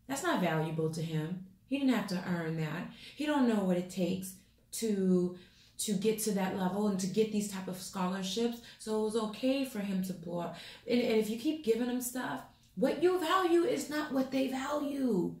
That's 0.07 0.23
not 0.23 0.41
valuable 0.41 0.91
to 0.91 1.01
him. 1.01 1.45
He 1.67 1.79
didn't 1.79 1.95
have 1.95 2.07
to 2.07 2.23
earn 2.27 2.57
that. 2.57 2.91
He 3.15 3.25
don't 3.25 3.47
know 3.47 3.63
what 3.63 3.77
it 3.77 3.89
takes 3.89 4.33
to 4.73 5.37
to 5.79 5.93
get 5.93 6.19
to 6.19 6.31
that 6.31 6.57
level 6.57 6.87
and 6.87 6.99
to 6.99 7.07
get 7.07 7.31
these 7.31 7.51
type 7.51 7.67
of 7.67 7.81
scholarships. 7.81 8.59
So 8.79 9.01
it 9.01 9.03
was 9.05 9.15
okay 9.15 9.65
for 9.65 9.79
him 9.79 10.03
to 10.03 10.13
blow 10.13 10.41
up. 10.41 10.57
And, 10.87 11.01
and 11.01 11.19
if 11.19 11.29
you 11.29 11.37
keep 11.37 11.65
giving 11.65 11.89
him 11.89 11.99
stuff, 11.99 12.41
what 12.75 13.01
you 13.01 13.19
value 13.19 13.63
is 13.63 13.89
not 13.89 14.13
what 14.13 14.31
they 14.31 14.47
value. 14.47 15.35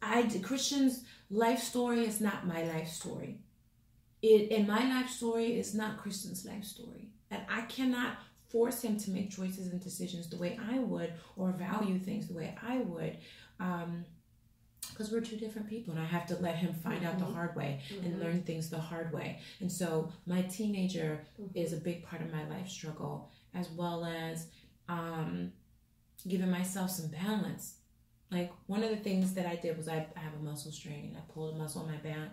I 0.00 0.22
Christian's 0.42 1.04
life 1.30 1.60
story 1.60 2.04
is 2.04 2.20
not 2.20 2.46
my 2.46 2.62
life 2.62 2.88
story. 2.88 3.38
it 4.22 4.52
and 4.52 4.66
my 4.66 4.88
life 4.88 5.10
story 5.10 5.58
is 5.58 5.74
not 5.74 5.98
Christian's 5.98 6.44
life 6.44 6.64
story. 6.64 7.10
And 7.30 7.42
I 7.50 7.62
cannot 7.62 8.18
force 8.48 8.82
him 8.82 8.96
to 8.98 9.10
make 9.10 9.30
choices 9.30 9.66
and 9.66 9.82
decisions 9.82 10.28
the 10.28 10.36
way 10.36 10.58
I 10.70 10.78
would 10.78 11.12
or 11.36 11.50
value 11.50 11.98
things 11.98 12.28
the 12.28 12.34
way 12.34 12.56
I 12.62 12.78
would. 12.78 13.18
Um, 13.58 14.04
because 14.96 15.12
we're 15.12 15.20
two 15.20 15.36
different 15.36 15.68
people 15.68 15.92
and 15.92 16.02
I 16.02 16.06
have 16.06 16.26
to 16.28 16.36
let 16.36 16.56
him 16.56 16.72
find 16.72 16.96
mm-hmm. 16.96 17.06
out 17.06 17.18
the 17.18 17.24
mm-hmm. 17.26 17.34
hard 17.34 17.54
way 17.54 17.80
mm-hmm. 17.88 18.06
and 18.06 18.20
learn 18.20 18.42
things 18.42 18.70
the 18.70 18.78
hard 18.78 19.12
way. 19.12 19.40
And 19.60 19.70
so 19.70 20.10
my 20.26 20.42
teenager 20.42 21.20
mm-hmm. 21.40 21.56
is 21.56 21.72
a 21.72 21.76
big 21.76 22.04
part 22.04 22.22
of 22.22 22.32
my 22.32 22.48
life 22.48 22.68
struggle 22.68 23.30
as 23.54 23.68
well 23.70 24.04
as 24.04 24.46
um, 24.88 25.52
giving 26.26 26.50
myself 26.50 26.90
some 26.90 27.08
balance. 27.08 27.74
Like 28.30 28.52
one 28.66 28.82
of 28.82 28.90
the 28.90 28.96
things 28.96 29.34
that 29.34 29.46
I 29.46 29.56
did 29.56 29.76
was 29.76 29.88
I, 29.88 30.06
I 30.16 30.20
have 30.20 30.34
a 30.40 30.42
muscle 30.42 30.72
strain 30.72 31.08
and 31.08 31.16
I 31.16 31.32
pulled 31.32 31.54
a 31.54 31.58
muscle 31.58 31.82
on 31.82 31.88
my 31.88 31.98
back. 31.98 32.30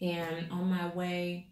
And 0.00 0.50
on 0.50 0.70
my 0.70 0.88
way 0.94 1.48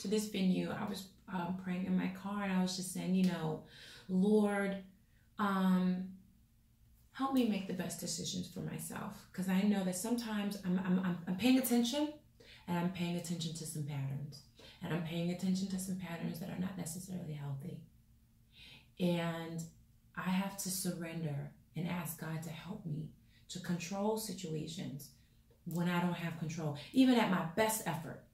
to 0.00 0.08
this 0.08 0.26
venue, 0.26 0.70
I 0.70 0.88
was 0.88 1.06
um, 1.32 1.56
praying 1.62 1.86
in 1.86 1.96
my 1.96 2.08
car 2.08 2.42
and 2.42 2.52
I 2.52 2.60
was 2.60 2.76
just 2.76 2.92
saying, 2.92 3.14
you 3.14 3.26
know, 3.26 3.62
Lord, 4.08 4.76
um, 5.38 6.08
help 7.14 7.32
me 7.32 7.48
make 7.48 7.66
the 7.66 7.74
best 7.74 8.00
decisions 8.00 8.48
for 8.52 8.60
myself. 8.60 9.24
Because 9.32 9.48
I 9.48 9.62
know 9.62 9.82
that 9.84 9.96
sometimes 9.96 10.58
I'm, 10.64 10.78
I'm, 10.84 11.18
I'm 11.26 11.36
paying 11.36 11.58
attention 11.58 12.12
and 12.68 12.78
I'm 12.78 12.90
paying 12.90 13.16
attention 13.16 13.54
to 13.54 13.66
some 13.66 13.84
patterns. 13.84 14.42
And 14.82 14.92
I'm 14.92 15.04
paying 15.04 15.30
attention 15.30 15.68
to 15.68 15.78
some 15.78 15.96
patterns 15.96 16.40
that 16.40 16.50
are 16.50 16.58
not 16.58 16.76
necessarily 16.76 17.32
healthy. 17.32 17.78
And 19.00 19.62
I 20.16 20.28
have 20.28 20.58
to 20.58 20.70
surrender 20.70 21.52
and 21.74 21.88
ask 21.88 22.20
God 22.20 22.42
to 22.42 22.50
help 22.50 22.84
me 22.84 23.08
to 23.48 23.60
control 23.60 24.18
situations 24.18 25.10
when 25.64 25.88
I 25.88 26.00
don't 26.00 26.14
have 26.14 26.38
control. 26.38 26.76
Even 26.92 27.18
at 27.18 27.30
my 27.30 27.44
best 27.56 27.86
effort, 27.86 28.24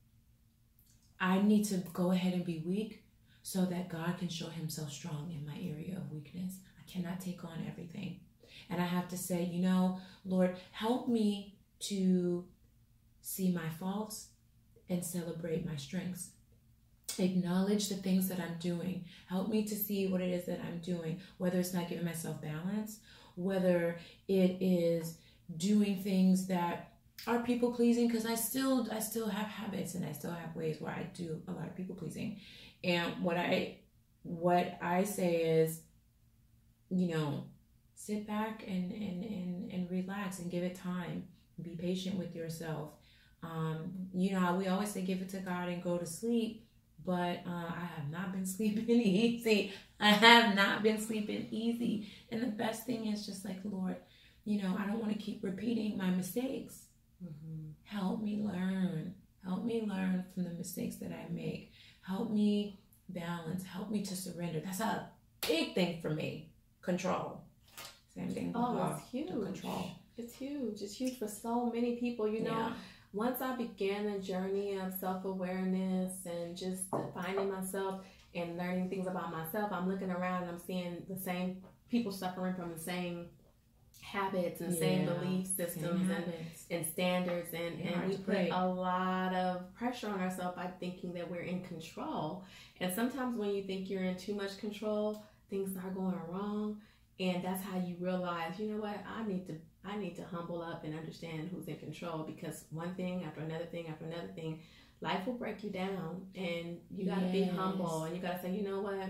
I 1.21 1.41
need 1.41 1.65
to 1.67 1.77
go 1.93 2.11
ahead 2.13 2.33
and 2.33 2.45
be 2.45 2.63
weak 2.67 3.05
so 3.43 3.65
that 3.67 3.89
God 3.89 4.17
can 4.19 4.29
show 4.29 4.49
himself 4.49 4.91
strong 4.91 5.31
in 5.31 5.47
my 5.47 5.57
area 5.57 5.97
of 5.97 6.11
weakness. 6.11 6.57
I 6.79 6.91
cannot 6.91 7.21
take 7.21 7.45
on 7.45 7.65
everything. 7.69 8.21
And 8.71 8.81
I 8.81 8.87
have 8.87 9.09
to 9.09 9.19
say, 9.19 9.45
you 9.45 9.63
know, 9.63 9.99
Lord, 10.25 10.57
help 10.73 11.09
me 11.09 11.57
to 11.81 12.45
see 13.21 13.51
my 13.51 13.69
faults 13.79 14.29
and 14.89 15.05
celebrate 15.05 15.67
my 15.67 15.77
strengths 15.77 16.31
acknowledge 17.19 17.89
the 17.89 17.97
things 17.97 18.29
that 18.29 18.41
I'm 18.41 18.57
doing. 18.59 19.05
Help 19.29 19.49
me 19.49 19.65
to 19.65 19.75
see 19.75 20.07
what 20.09 20.21
it 20.21 20.31
is 20.31 20.47
that 20.47 20.61
I'm 20.61 20.79
doing, 20.79 21.21
whether 21.39 21.59
it's 21.59 21.75
not 21.75 21.89
giving 21.89 22.05
myself 22.05 22.41
balance, 22.41 23.01
whether 23.37 23.99
it 24.29 24.59
is 24.61 25.19
doing 25.57 26.03
things 26.03 26.47
that 26.47 26.93
are 27.27 27.41
people 27.41 27.73
pleasing 27.73 28.07
because 28.07 28.25
I 28.25 28.35
still 28.35 28.89
I 28.91 28.99
still 29.01 29.29
have 29.29 29.47
habits 29.47 29.95
and 29.95 30.05
I 30.07 30.13
still 30.13 30.31
have 30.31 30.57
ways 30.57 30.81
where 30.81 30.93
I 30.93 31.07
do 31.15 31.43
a 31.49 31.53
lot 31.53 31.67
of 31.67 31.77
people 31.77 31.95
pleasing. 31.95 32.41
And 32.83 33.23
what 33.23 33.37
I 33.37 33.79
what 34.23 34.79
I 34.81 35.05
say 35.05 35.61
is, 35.61 35.81
you 36.89 37.09
know, 37.09 37.45
sit 38.01 38.27
back 38.27 38.65
and 38.67 38.93
and 38.93 39.25
and, 39.25 39.73
and 39.73 39.91
relax 39.91 40.39
and 40.39 40.51
give 40.51 40.65
it 40.65 40.75
time. 40.75 41.25
Be 41.61 41.77
patient 41.77 42.17
with 42.17 42.35
yourself. 42.35 42.93
Um, 43.43 43.93
you 44.15 44.33
know, 44.33 44.55
we 44.55 44.69
always 44.69 44.91
say 44.91 45.03
give 45.03 45.21
it 45.21 45.29
to 45.31 45.39
God 45.39 45.69
and 45.69 45.83
go 45.83 45.99
to 45.99 46.07
sleep 46.07 46.67
but 47.05 47.41
uh, 47.47 47.71
I 47.77 47.89
have 47.97 48.11
not 48.11 48.33
been 48.33 48.47
sleeping 48.57 48.91
easy. 48.91 49.73
I 49.99 50.11
have 50.11 50.55
not 50.55 50.83
been 50.83 51.01
sleeping 51.01 51.49
easy. 51.51 52.09
And 52.31 52.43
the 52.43 52.49
best 52.49 52.87
thing 52.87 53.07
is 53.07 53.27
just 53.27 53.45
like, 53.45 53.59
Lord, 53.65 53.97
you 54.45 54.63
know, 54.63 54.77
I 54.79 54.87
don't 54.87 55.01
want 55.01 55.13
to 55.13 55.19
keep 55.19 55.43
repeating 55.43 55.99
my 55.99 56.11
mistakes. 56.11 56.85
Mm-hmm. 57.25 57.71
Help 57.85 58.23
me 58.23 58.43
learn. 58.43 59.15
Help 59.45 59.65
me 59.65 59.83
learn 59.87 60.25
from 60.35 60.45
the 60.45 60.51
mistakes 60.51 60.97
that 60.97 61.13
I 61.13 61.31
make. 61.33 61.73
Help 62.03 62.31
me 62.31 62.81
balance. 63.09 63.65
Help 63.65 63.91
me 63.91 64.05
to 64.05 64.17
surrender. 64.17 64.61
That's 64.61 64.81
a 64.81 65.09
big 65.47 65.75
thing 65.75 66.01
for 66.01 66.11
me. 66.11 66.51
Control. 66.83 67.41
Oh, 68.55 68.97
it's 68.97 69.11
huge. 69.11 69.29
Control. 69.29 69.91
It's 70.17 70.35
huge. 70.35 70.83
It's 70.83 70.95
huge 70.95 71.19
for 71.19 71.29
so 71.29 71.71
many 71.73 71.97
people. 71.97 72.29
You 72.29 72.43
know, 72.43 72.51
yeah 72.51 72.73
once 73.13 73.41
I 73.41 73.57
began 73.57 74.11
the 74.13 74.19
journey 74.19 74.79
of 74.79 74.95
self 74.95 75.25
awareness 75.25 76.27
and 76.27 76.57
just 76.57 76.85
finding 77.15 77.51
myself 77.51 78.03
and 78.35 78.57
learning 78.57 78.89
things 78.89 79.07
about 79.07 79.33
myself, 79.33 79.73
I'm 79.73 79.89
looking 79.89 80.11
around 80.11 80.45
and 80.45 80.53
I'm 80.53 80.59
seeing 80.59 81.03
the 81.09 81.19
same 81.19 81.63
people 81.91 82.13
suffering 82.13 82.55
from 82.55 82.73
the 82.73 82.79
same 82.79 83.27
habits 84.01 84.61
and 84.61 84.73
yeah. 84.73 84.81
same 84.81 85.07
belief 85.07 85.47
systems 85.47 86.09
same 86.09 86.11
and, 86.11 86.33
and 86.71 86.87
standards 86.87 87.53
and, 87.53 87.81
and 87.81 88.09
we 88.09 88.17
put 88.17 88.49
a 88.51 88.67
lot 88.67 89.35
of 89.35 89.75
pressure 89.75 90.09
on 90.09 90.19
ourselves 90.21 90.57
by 90.57 90.67
thinking 90.81 91.13
that 91.13 91.31
we're 91.31 91.43
in 91.43 91.63
control 91.65 92.43
and 92.81 92.93
sometimes 92.95 93.37
when 93.37 93.51
you 93.51 93.63
think 93.63 93.91
you're 93.91 94.03
in 94.03 94.17
too 94.17 94.35
much 94.35 94.57
control 94.59 95.23
things 95.51 95.77
are 95.77 95.91
going 95.91 96.19
wrong 96.31 96.81
and 97.21 97.45
that's 97.45 97.63
how 97.63 97.79
you 97.79 97.95
realize 98.01 98.59
you 98.59 98.67
know 98.67 98.81
what 98.81 98.97
i 99.17 99.23
need 99.27 99.47
to 99.47 99.55
I 99.85 99.97
need 99.97 100.17
to 100.17 100.25
humble 100.25 100.63
up 100.63 100.85
and 100.85 100.95
understand 100.95 101.51
who's 101.53 101.67
in 101.67 101.77
control 101.77 102.25
because 102.25 102.65
one 102.71 102.95
thing 102.95 103.25
after 103.25 103.41
another 103.41 103.65
thing 103.65 103.89
after 103.89 104.05
another 104.05 104.29
thing, 104.35 104.61
life 105.01 105.27
will 105.27 105.35
break 105.35 105.65
you 105.65 105.71
down 105.71 106.27
and 106.35 106.79
you 106.91 107.07
got 107.07 107.21
to 107.21 107.27
yes. 107.27 107.33
be 107.33 107.45
humble 107.45 108.05
and 108.05 108.15
you 108.15 108.21
got 108.21 108.37
to 108.37 108.43
say, 108.43 108.53
you 108.53 108.63
know 108.63 108.81
what? 108.81 109.09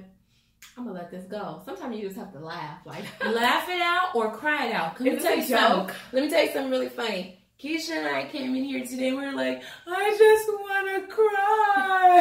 I'm 0.76 0.84
gonna 0.84 0.92
let 0.92 1.10
this 1.10 1.24
go. 1.24 1.62
Sometimes 1.64 1.96
you 1.96 2.02
just 2.02 2.18
have 2.18 2.34
to 2.34 2.38
laugh, 2.38 2.80
like 2.84 3.04
laugh 3.24 3.66
it 3.68 3.80
out 3.80 4.14
or 4.14 4.30
cry 4.30 4.66
it 4.66 4.74
out. 4.74 5.00
Let 5.00 5.14
me 5.14 5.18
tell 5.18 5.36
you 5.36 5.42
something. 5.42 5.96
Let 6.12 6.22
me 6.22 6.28
tell 6.28 6.42
you 6.44 6.52
something 6.52 6.70
really 6.70 6.90
funny. 6.90 7.38
Keisha 7.58 7.90
and 7.90 8.06
I 8.08 8.28
came 8.28 8.54
in 8.54 8.64
here 8.64 8.84
today. 8.84 9.08
and 9.08 9.18
We 9.18 9.26
were 9.26 9.32
like, 9.32 9.62
I 9.86 10.16
just 10.16 10.48
want 10.48 10.86
to 10.86 11.14
cry, 11.14 12.18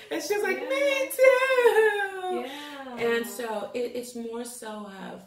and 0.10 0.22
she's 0.22 0.42
like, 0.42 0.68
me 0.68 1.10
too. 1.16 1.75
So 3.36 3.70
it, 3.74 3.92
it's 3.94 4.14
more 4.14 4.44
so 4.44 4.90
of 5.10 5.22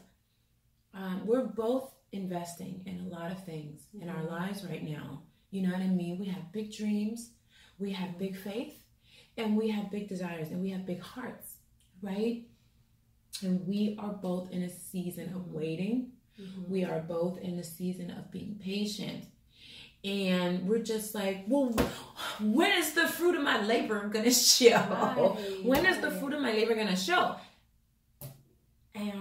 um, 0.94 1.22
we're 1.26 1.46
both 1.46 1.94
investing 2.12 2.82
in 2.86 3.00
a 3.02 3.16
lot 3.16 3.32
of 3.32 3.44
things 3.44 3.82
mm-hmm. 3.96 4.04
in 4.04 4.10
our 4.10 4.24
mm-hmm. 4.24 4.34
lives 4.34 4.66
right 4.66 4.84
now. 4.84 5.22
You 5.52 5.64
know 5.64 5.74
what 5.74 5.82
I 5.82 5.88
mean? 5.88 6.18
We 6.20 6.26
have 6.28 6.52
big 6.52 6.74
dreams, 6.74 7.32
we 7.78 7.92
have 7.92 8.18
big 8.18 8.36
faith, 8.36 8.84
and 9.38 9.56
we 9.56 9.70
have 9.70 9.92
big 9.92 10.08
desires, 10.08 10.50
and 10.50 10.62
we 10.62 10.70
have 10.70 10.86
big 10.86 11.02
hearts, 11.02 11.56
right? 12.02 12.44
And 13.44 13.66
we 13.68 13.96
are 14.00 14.12
both 14.12 14.52
in 14.52 14.64
a 14.64 14.70
season 14.70 15.34
of 15.36 15.52
waiting. 15.52 16.12
Mm-hmm. 16.40 16.72
We 16.72 16.86
are 16.86 17.00
both 17.00 17.40
in 17.40 17.60
a 17.60 17.64
season 17.64 18.12
of 18.12 18.32
being 18.32 18.60
patient. 18.64 19.26
And 20.04 20.66
we're 20.66 20.84
just 20.84 21.14
like, 21.14 21.44
well, 21.48 21.76
when 22.40 22.72
is 22.72 22.94
the 22.94 23.08
fruit 23.08 23.36
of 23.36 23.44
my 23.44 23.62
labor 23.66 24.08
gonna 24.08 24.32
show? 24.32 24.70
Right. 24.70 25.64
When 25.64 25.86
is 25.86 26.00
the 26.00 26.12
fruit 26.12 26.34
of 26.34 26.42
my 26.42 26.54
labor 26.54 26.76
gonna 26.76 26.96
show? 26.96 27.36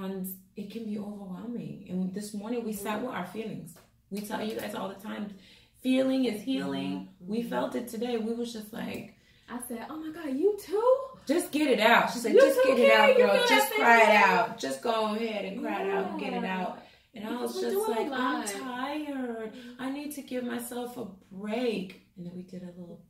And 0.05 0.29
it 0.57 0.71
can 0.71 0.85
be 0.85 0.99
overwhelming. 0.99 1.87
And 1.89 2.15
this 2.15 2.35
morning 2.35 2.65
we 2.65 2.73
sat 2.73 3.01
with 3.01 3.11
our 3.11 3.27
feelings. 3.27 3.75
We 4.11 4.21
tell 4.21 4.43
you 4.43 4.59
guys 4.59 4.75
all 4.75 4.89
the 4.89 4.95
time, 4.95 5.35
feeling 5.83 6.25
is 6.25 6.43
healing. 6.43 7.09
Mm-hmm. 7.23 7.31
We 7.33 7.43
felt 7.43 7.75
it 7.75 7.89
today. 7.89 8.17
We 8.17 8.33
was 8.33 8.53
just 8.53 8.73
like, 8.73 9.15
I 9.51 9.61
said, 9.67 9.87
"Oh 9.89 9.97
my 9.97 10.13
God, 10.13 10.35
you 10.35 10.59
too? 10.63 10.97
Just 11.27 11.51
get 11.53 11.69
it 11.69 11.81
out." 11.81 12.13
She 12.13 12.19
said, 12.19 12.35
you 12.35 12.41
"Just 12.41 12.61
get 12.65 12.79
it 12.79 12.93
out, 12.93 13.17
girl. 13.17 13.47
Just 13.49 13.73
cry 13.75 14.03
it 14.03 14.17
out. 14.17 14.59
Just 14.59 14.83
go 14.83 15.15
ahead 15.15 15.45
and 15.45 15.61
cry 15.63 15.83
yeah. 15.83 15.87
it 15.87 15.95
out 15.95 16.11
and 16.11 16.21
get 16.21 16.33
it 16.33 16.45
out." 16.45 16.83
And 17.15 17.27
I 17.27 17.41
was 17.41 17.61
just 17.61 17.89
like, 17.89 18.11
"I'm 18.13 18.47
tired. 18.47 19.53
I 19.79 19.91
need 19.91 20.15
to 20.15 20.23
give 20.23 20.45
myself 20.45 20.97
a 20.97 21.07
break." 21.33 22.03
And 22.17 22.27
then 22.27 22.35
we 22.37 22.43
did 22.43 22.63
a 22.63 22.67
little 22.79 23.03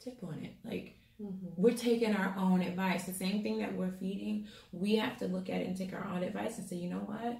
tip 0.00 0.18
on 0.22 0.38
it, 0.42 0.54
like 0.64 0.96
Mm-hmm. 1.24 1.46
We're 1.56 1.76
taking 1.76 2.14
our 2.14 2.34
own 2.38 2.60
advice. 2.60 3.04
The 3.04 3.14
same 3.14 3.42
thing 3.42 3.58
that 3.58 3.74
we're 3.74 3.92
feeding, 3.92 4.46
we 4.72 4.96
have 4.96 5.16
to 5.18 5.26
look 5.26 5.48
at 5.48 5.60
it 5.60 5.66
and 5.66 5.76
take 5.76 5.92
our 5.94 6.04
own 6.04 6.22
advice 6.22 6.58
and 6.58 6.68
say, 6.68 6.76
you 6.76 6.90
know 6.90 6.98
what? 6.98 7.38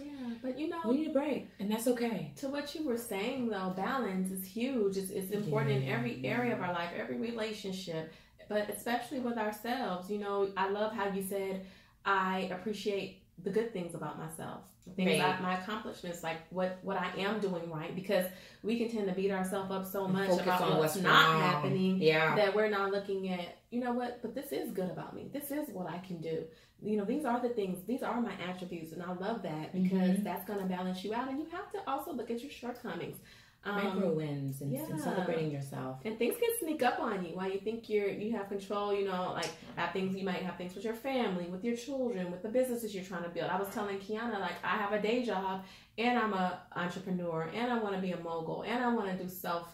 Yeah, 0.00 0.30
but 0.42 0.58
you 0.58 0.68
know, 0.68 0.80
we 0.86 0.98
need 0.98 1.08
a 1.08 1.12
break, 1.12 1.48
and 1.60 1.70
that's 1.70 1.86
okay. 1.86 2.32
To 2.36 2.48
what 2.48 2.74
you 2.74 2.84
were 2.84 2.96
saying, 2.96 3.48
though, 3.48 3.72
balance 3.76 4.32
is 4.32 4.44
huge. 4.44 4.96
It's, 4.96 5.10
it's 5.10 5.30
important 5.30 5.82
yeah. 5.82 5.92
in 5.92 5.98
every 5.98 6.24
area 6.24 6.54
of 6.54 6.62
our 6.62 6.72
life, 6.72 6.90
every 6.98 7.18
relationship, 7.18 8.12
but 8.48 8.70
especially 8.70 9.20
with 9.20 9.36
ourselves. 9.36 10.10
You 10.10 10.18
know, 10.18 10.50
I 10.56 10.70
love 10.70 10.92
how 10.92 11.08
you 11.08 11.22
said, 11.22 11.66
I 12.04 12.50
appreciate 12.52 13.21
the 13.44 13.50
good 13.50 13.72
things 13.72 13.94
about 13.94 14.18
myself. 14.18 14.60
Things 14.96 15.20
right. 15.20 15.38
I, 15.38 15.40
my 15.40 15.60
accomplishments 15.60 16.24
like 16.24 16.38
what 16.50 16.80
what 16.82 16.96
i 16.96 17.12
am 17.16 17.38
doing 17.38 17.70
right 17.70 17.94
because 17.94 18.26
we 18.64 18.76
can 18.78 18.90
tend 18.90 19.06
to 19.06 19.12
beat 19.12 19.30
ourselves 19.30 19.70
up 19.70 19.86
so 19.86 20.08
much 20.08 20.28
about 20.40 20.76
what's, 20.76 20.96
not 20.96 21.40
happening 21.40 22.02
yeah. 22.02 22.34
that 22.34 22.52
we're 22.52 22.68
not 22.68 22.90
looking 22.90 23.28
at 23.28 23.58
you 23.70 23.80
know 23.80 23.92
what? 23.92 24.20
But 24.22 24.34
this 24.34 24.50
is 24.50 24.70
good 24.72 24.90
about 24.90 25.14
me. 25.14 25.30
This 25.32 25.52
is 25.52 25.68
what 25.72 25.88
i 25.88 25.98
can 25.98 26.20
do. 26.20 26.42
You 26.82 26.96
know 26.96 27.04
these 27.04 27.24
are 27.24 27.40
the 27.40 27.50
things 27.50 27.78
these 27.86 28.02
are 28.02 28.20
my 28.20 28.32
attributes 28.48 28.92
and 28.92 29.04
i 29.04 29.12
love 29.12 29.42
that 29.42 29.72
because 29.72 29.92
mm-hmm. 29.92 30.24
that's 30.24 30.44
going 30.48 30.58
to 30.58 30.66
balance 30.66 31.04
you 31.04 31.14
out 31.14 31.28
and 31.28 31.38
you 31.38 31.46
have 31.52 31.70
to 31.70 31.78
also 31.86 32.12
look 32.12 32.28
at 32.28 32.42
your 32.42 32.50
shortcomings 32.50 33.18
um, 33.64 33.76
micro 33.76 34.12
wins 34.12 34.60
and, 34.60 34.72
yeah. 34.72 34.84
and, 34.90 35.00
celebrating 35.00 35.50
yourself. 35.50 35.98
And 36.04 36.18
things 36.18 36.34
can 36.36 36.50
sneak 36.58 36.82
up 36.82 36.98
on 36.98 37.24
you 37.24 37.36
while 37.36 37.50
you 37.50 37.60
think 37.60 37.88
you're 37.88 38.08
you 38.08 38.36
have 38.36 38.48
control. 38.48 38.92
You 38.94 39.06
know, 39.06 39.32
like 39.34 39.50
have 39.76 39.92
things 39.92 40.16
you 40.16 40.24
might 40.24 40.42
have 40.42 40.56
things 40.56 40.74
with 40.74 40.84
your 40.84 40.94
family, 40.94 41.46
with 41.46 41.64
your 41.64 41.76
children, 41.76 42.30
with 42.30 42.42
the 42.42 42.48
businesses 42.48 42.94
you're 42.94 43.04
trying 43.04 43.22
to 43.24 43.28
build. 43.28 43.50
I 43.50 43.58
was 43.58 43.68
telling 43.68 43.98
Kiana 43.98 44.40
like 44.40 44.54
I 44.64 44.76
have 44.76 44.92
a 44.92 45.00
day 45.00 45.24
job 45.24 45.64
and 45.98 46.18
I'm 46.18 46.32
a 46.32 46.60
entrepreneur 46.74 47.48
and 47.54 47.72
I 47.72 47.78
want 47.78 47.94
to 47.94 48.00
be 48.00 48.12
a 48.12 48.18
mogul 48.18 48.62
and 48.62 48.82
I 48.82 48.92
want 48.92 49.16
to 49.16 49.22
do 49.22 49.28
self 49.28 49.68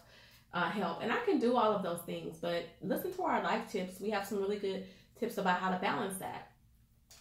uh, 0.53 0.69
help. 0.71 1.03
And 1.03 1.13
I 1.13 1.19
can 1.25 1.39
do 1.39 1.57
all 1.57 1.73
of 1.73 1.83
those 1.83 2.01
things, 2.01 2.39
but 2.41 2.67
listen 2.83 3.13
to 3.13 3.23
our 3.23 3.43
life 3.43 3.71
tips. 3.71 4.01
We 4.01 4.11
have 4.11 4.27
some 4.27 4.39
really 4.39 4.59
good 4.59 4.85
tips 5.19 5.39
about 5.39 5.61
how 5.61 5.71
to 5.71 5.79
balance 5.79 6.19
that. 6.19 6.51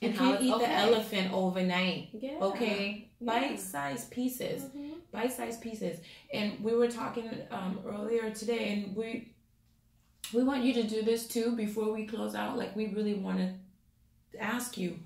You 0.02 0.10
And 0.10 0.18
how 0.18 0.32
can't 0.32 0.44
eat 0.44 0.54
okay. 0.54 0.66
the 0.66 0.72
elephant 0.72 1.34
overnight. 1.34 2.10
Yeah. 2.14 2.38
Okay, 2.42 3.10
bite-sized 3.20 4.12
pieces. 4.12 4.64
Mhm. 4.64 4.87
Bite-sized 5.18 5.62
pieces. 5.62 6.00
And 6.34 6.64
we 6.64 6.74
were 6.76 6.88
talking 6.88 7.30
um, 7.52 7.80
earlier 7.86 8.30
today 8.30 8.64
and 8.74 8.96
we 8.96 9.34
we 10.34 10.44
want 10.44 10.64
you 10.66 10.74
to 10.74 10.84
do 10.84 11.02
this 11.04 11.26
too 11.26 11.56
before 11.56 11.90
we 11.94 12.06
close 12.06 12.36
out. 12.36 12.58
Like 12.58 12.76
we 12.76 12.88
really 12.88 13.16
want 13.16 13.40
to 13.40 13.50
ask 14.40 14.78
you 14.78 15.00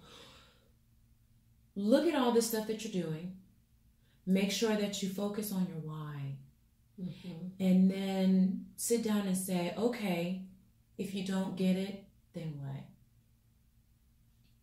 look 1.75 2.06
at 2.08 2.15
all 2.20 2.32
the 2.34 2.41
stuff 2.41 2.68
that 2.68 2.84
you're 2.84 3.03
doing. 3.03 3.38
Make 4.25 4.51
sure 4.51 4.75
that 4.75 5.01
you 5.01 5.10
focus 5.10 5.51
on 5.51 5.68
your 5.72 5.82
why. 5.91 6.18
Mhm. 7.01 7.50
and 7.60 7.89
then 7.89 8.65
sit 8.75 9.01
down 9.03 9.25
and 9.30 9.36
say 9.36 9.74
okay 9.86 10.44
if 11.03 11.15
you 11.15 11.24
don't 11.25 11.56
get 11.56 11.75
it 11.75 12.03
then 12.34 12.50
what? 12.62 12.84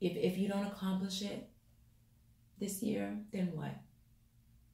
If, 0.00 0.17
if 0.28 0.38
you 0.38 0.47
don't 0.52 0.67
accomplish 0.73 1.23
it 1.23 1.49
this 2.61 2.81
year 2.88 3.07
then 3.33 3.47
what 3.57 3.75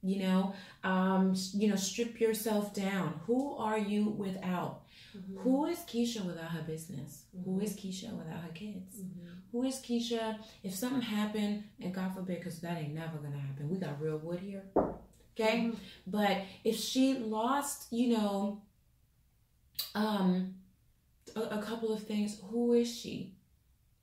you 0.09 0.17
know 0.25 0.53
um 0.83 1.35
you 1.53 1.67
know 1.69 1.75
strip 1.75 2.19
yourself 2.19 2.73
down. 2.73 3.19
Who 3.27 3.55
are 3.57 3.77
you 3.77 4.01
without? 4.25 4.81
Mhm. 5.17 5.37
who 5.43 5.65
is 5.65 5.79
keisha 5.91 6.21
without 6.25 6.51
her 6.57 6.61
business? 6.73 7.11
Who 7.45 7.59
is 7.65 7.73
keisha 7.81 8.09
without 8.21 8.41
her 8.47 8.53
kids? 8.53 8.93
Mhm. 9.01 9.33
who 9.51 9.63
is 9.63 9.77
keisha? 9.87 10.23
If 10.63 10.73
something 10.75 11.01
happened 11.19 11.63
and 11.81 11.93
god 11.93 12.13
forbid 12.13 12.37
because 12.39 12.59
that 12.61 12.77
ain't 12.81 12.93
never 13.03 13.17
gonna 13.17 13.43
happen 13.47 13.69
we 13.69 13.77
got 13.77 14.01
real 14.01 14.17
wood 14.17 14.39
here 14.39 14.63
okay? 15.33 15.55
Mhm. 15.59 15.75
but 16.07 16.35
if 16.63 16.75
she 16.87 17.05
lost 17.37 17.87
you 17.91 18.07
know 18.17 18.61
um 19.93 20.55
a, 21.35 21.41
a 21.41 21.61
couple 21.61 21.91
of 21.93 22.03
things 22.03 22.39
who 22.49 22.73
is 22.73 22.93
she 22.93 23.34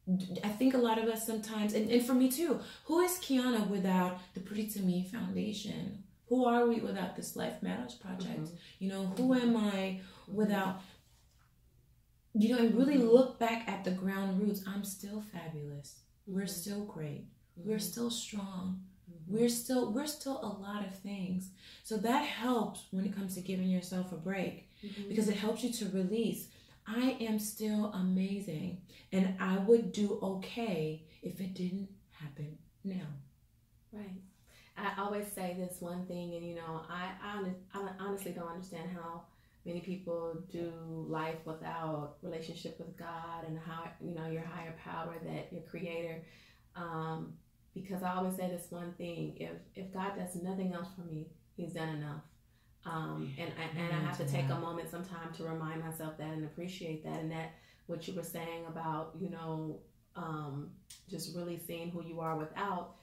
I 0.08 0.48
think 0.48 0.74
a 0.74 0.78
lot 0.78 0.98
of 0.98 1.04
us 1.08 1.26
sometimes, 1.26 1.74
and, 1.74 1.88
and 1.90 2.04
for 2.04 2.12
me 2.14 2.30
too, 2.30 2.60
who 2.86 3.00
is 3.00 3.12
Kiana 3.18 3.68
without 3.68 4.18
the 4.34 4.40
Pretty 4.40 4.66
to 4.68 4.80
Me 4.80 5.08
Foundation? 5.10 6.02
Who 6.28 6.44
are 6.44 6.66
we 6.66 6.80
without 6.80 7.14
this 7.14 7.36
Life 7.36 7.62
Matters 7.62 7.94
Project? 7.94 8.40
Mhm. 8.40 8.50
You 8.80 8.88
know, 8.88 9.06
who 9.16 9.34
am 9.34 9.56
I 9.56 10.00
without, 10.26 10.80
you 12.34 12.48
know, 12.48 12.58
and 12.58 12.74
really 12.74 12.96
Mhm. 12.96 13.12
look 13.12 13.38
back 13.38 13.68
at 13.68 13.84
the 13.84 13.92
ground 13.92 14.40
roots. 14.40 14.62
I'm 14.66 14.84
still 14.84 15.20
fabulous. 15.20 16.00
We're 16.26 16.44
Mhm. 16.46 16.48
still 16.48 16.84
great. 16.84 17.26
We're 17.56 17.76
Mhm. 17.76 17.80
still 17.82 18.10
strong. 18.10 18.84
We're 19.28 19.48
still, 19.50 19.92
we're 19.92 20.06
still 20.06 20.38
a 20.42 20.52
lot 20.60 20.84
of 20.84 20.94
things. 20.96 21.50
So 21.84 21.96
that 21.98 22.24
helps 22.24 22.86
when 22.90 23.04
it 23.04 23.12
comes 23.14 23.34
to 23.34 23.40
giving 23.40 23.68
yourself 23.70 24.10
a 24.12 24.16
break 24.16 24.68
Mhm. 24.82 25.08
because 25.08 25.28
it 25.28 25.36
helps 25.36 25.62
you 25.62 25.70
to 25.74 25.88
release. 25.90 26.48
I 26.86 27.16
am 27.20 27.38
still 27.38 27.92
amazing, 27.94 28.82
and 29.12 29.34
I 29.40 29.58
would 29.58 29.92
do 29.92 30.18
okay 30.22 31.02
if 31.22 31.40
it 31.40 31.54
didn't 31.54 31.88
happen 32.10 32.58
now. 32.84 33.06
Right. 33.92 34.20
I 34.76 35.00
always 35.00 35.26
say 35.32 35.56
this 35.58 35.80
one 35.80 36.06
thing, 36.06 36.34
and 36.34 36.46
you 36.46 36.54
know, 36.54 36.82
I, 36.90 37.10
I, 37.22 37.78
I 37.78 37.88
honestly 38.00 38.32
don't 38.32 38.48
understand 38.48 38.90
how 38.94 39.22
many 39.64 39.80
people 39.80 40.42
do 40.50 40.72
life 41.08 41.38
without 41.44 42.16
relationship 42.22 42.78
with 42.78 42.96
God 42.96 43.46
and 43.46 43.58
how 43.58 43.84
you 44.00 44.14
know 44.14 44.28
your 44.28 44.44
higher 44.44 44.74
power, 44.82 45.14
that 45.24 45.52
your 45.52 45.62
Creator. 45.62 46.22
Um, 46.74 47.34
because 47.74 48.02
I 48.02 48.14
always 48.14 48.36
say 48.36 48.48
this 48.48 48.70
one 48.70 48.92
thing: 48.94 49.36
if 49.38 49.52
if 49.74 49.92
God 49.92 50.12
does 50.16 50.34
nothing 50.42 50.72
else 50.72 50.88
for 50.96 51.02
me, 51.02 51.26
He's 51.56 51.72
done 51.72 51.90
enough. 51.90 52.22
Um, 52.84 53.32
and 53.38 53.52
I, 53.58 53.78
and 53.78 53.94
I 53.94 54.00
have 54.06 54.18
to 54.18 54.26
take 54.26 54.48
a 54.50 54.56
moment 54.58 54.90
sometime 54.90 55.32
to 55.36 55.44
remind 55.44 55.80
myself 55.84 56.18
that 56.18 56.26
and 56.28 56.44
appreciate 56.44 57.04
that, 57.04 57.20
and 57.20 57.30
that 57.30 57.52
what 57.86 58.06
you 58.08 58.14
were 58.14 58.22
saying 58.24 58.66
about 58.68 59.12
you 59.20 59.30
know 59.30 59.78
um, 60.16 60.70
just 61.08 61.36
really 61.36 61.58
seeing 61.58 61.90
who 61.90 62.02
you 62.04 62.20
are 62.20 62.36
without 62.36 62.96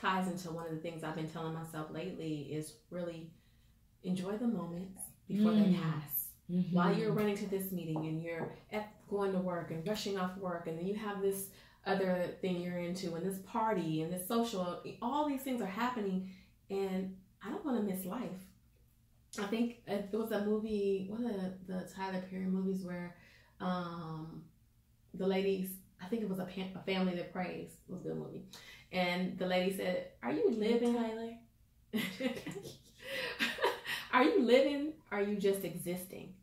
ties 0.00 0.28
into 0.28 0.50
one 0.50 0.66
of 0.66 0.72
the 0.72 0.78
things 0.78 1.02
I've 1.04 1.14
been 1.16 1.28
telling 1.28 1.54
myself 1.54 1.90
lately 1.90 2.48
is 2.52 2.74
really 2.90 3.30
enjoy 4.02 4.36
the 4.36 4.46
moments 4.46 5.00
before 5.28 5.52
they 5.52 5.60
Mm. 5.60 5.80
pass. 5.82 6.28
While 6.72 6.94
you're 6.94 7.12
running 7.12 7.36
to 7.38 7.46
this 7.48 7.72
meeting 7.72 8.04
and 8.06 8.22
you're 8.22 8.52
at 8.70 8.88
going 9.08 9.32
to 9.32 9.38
work 9.38 9.70
and 9.70 9.86
rushing 9.86 10.18
off 10.18 10.36
work, 10.36 10.66
and 10.68 10.78
then 10.78 10.86
you 10.86 10.94
have 10.94 11.22
this 11.22 11.48
other 11.86 12.36
thing 12.40 12.60
you're 12.60 12.78
into, 12.78 13.14
and 13.14 13.24
this 13.24 13.38
party 13.46 14.02
and 14.02 14.12
this 14.12 14.28
social, 14.28 14.82
all 15.00 15.26
these 15.28 15.42
things 15.42 15.60
are 15.62 15.66
happening, 15.66 16.30
and 16.70 17.16
I 17.42 17.50
don't 17.50 17.64
want 17.64 17.78
to 17.78 17.82
miss 17.82 18.04
life. 18.04 18.30
I 19.38 19.46
think 19.46 19.78
it 19.86 20.10
was 20.12 20.32
a 20.32 20.44
movie, 20.44 21.06
one 21.10 21.24
of 21.24 21.32
the, 21.32 21.72
the 21.74 21.88
Tyler 21.94 22.22
Perry 22.30 22.46
movies 22.46 22.84
where 22.84 23.16
um, 23.60 24.42
the 25.14 25.26
ladies, 25.26 25.70
I 26.02 26.06
think 26.06 26.22
it 26.22 26.28
was 26.28 26.38
a, 26.38 26.44
a 26.44 26.82
family 26.86 27.14
that 27.16 27.32
prays, 27.32 27.70
it 27.88 27.92
was 27.92 28.00
a 28.02 28.08
good 28.08 28.18
movie, 28.18 28.44
and 28.92 29.38
the 29.38 29.46
lady 29.46 29.76
said, 29.76 30.08
"Are 30.22 30.32
you 30.32 30.50
living?" 30.50 30.94
Tyler. 30.94 31.34
are 34.12 34.24
you 34.24 34.42
living? 34.42 34.92
Are 35.10 35.22
you 35.22 35.36
just 35.36 35.64
existing? 35.64 36.34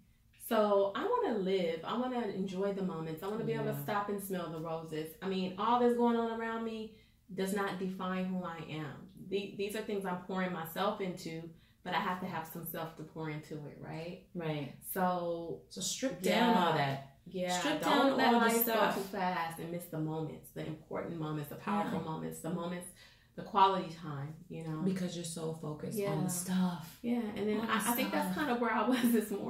So 0.50 0.92
I 0.96 1.04
want 1.04 1.28
to 1.28 1.42
live. 1.42 1.80
I 1.86 1.98
want 1.98 2.14
to 2.14 2.36
enjoy 2.36 2.74
the 2.74 2.84
moments. 2.84 3.24
I 3.24 3.28
want 3.28 3.40
to 3.40 3.46
be 3.46 3.54
able 3.54 3.66
to 3.74 3.82
stop 3.84 4.10
and 4.10 4.22
smell 4.22 4.50
the 4.50 4.60
roses. 4.60 5.14
I 5.22 5.28
mean, 5.28 5.56
all 5.58 5.80
that's 5.80 5.96
going 5.96 6.18
on 6.18 6.40
around 6.40 6.66
me 6.66 6.96
does 7.34 7.54
not 7.54 7.80
define 7.80 8.26
who 8.26 8.44
I 8.44 8.58
am. 8.70 8.96
The- 9.30 9.56
These 9.58 9.76
are 9.78 9.82
things 9.82 10.06
I'm 10.06 10.18
pouring 10.28 10.52
myself 10.52 11.00
into, 11.00 11.44
but 11.84 11.94
I 11.94 12.00
have 12.00 12.20
to 12.22 12.26
have 12.28 12.48
some 12.52 12.66
self 12.66 12.96
to 12.98 13.04
pour 13.04 13.30
into 13.30 13.56
it, 13.56 13.78
right? 13.80 14.24
Right. 14.36 14.74
So 14.94 15.62
So 15.70 15.82
strip 15.82 16.22
down 16.22 16.56
all 16.58 16.74
that. 16.74 17.14
yeah, 17.28 17.58
Strip 17.60 17.82
down 17.82 18.12
all 18.20 18.40
the 18.40 18.50
stuff. 18.50 18.96
too 18.96 19.02
fast 19.18 19.60
and 19.60 19.72
miss 19.72 19.86
the 19.86 20.00
moments, 20.00 20.50
the 20.54 20.66
important 20.66 21.20
moments, 21.20 21.50
the 21.50 21.56
powerful 21.56 22.00
Yeah. 22.00 22.06
moments, 22.06 22.40
the 22.42 22.50
moments, 22.52 22.88
the 23.36 23.44
quality 23.44 23.90
time. 23.94 24.34
You 24.50 24.64
know, 24.68 24.82
Because 24.84 25.16
you're 25.16 25.26
so 25.26 25.54
focused 25.62 26.00
on 26.06 26.24
the 26.26 26.30
stuff. 26.30 26.98
Yeah, 27.02 27.22
and 27.36 27.48
then 27.50 27.62
I, 27.62 27.78
I 27.78 27.92
think 27.96 28.12
that's 28.12 28.36
kind 28.36 28.52
of 28.52 28.60
where 28.62 28.72
I 28.72 28.88
was 28.88 29.02
this 29.18 29.32
morning. 29.32 29.48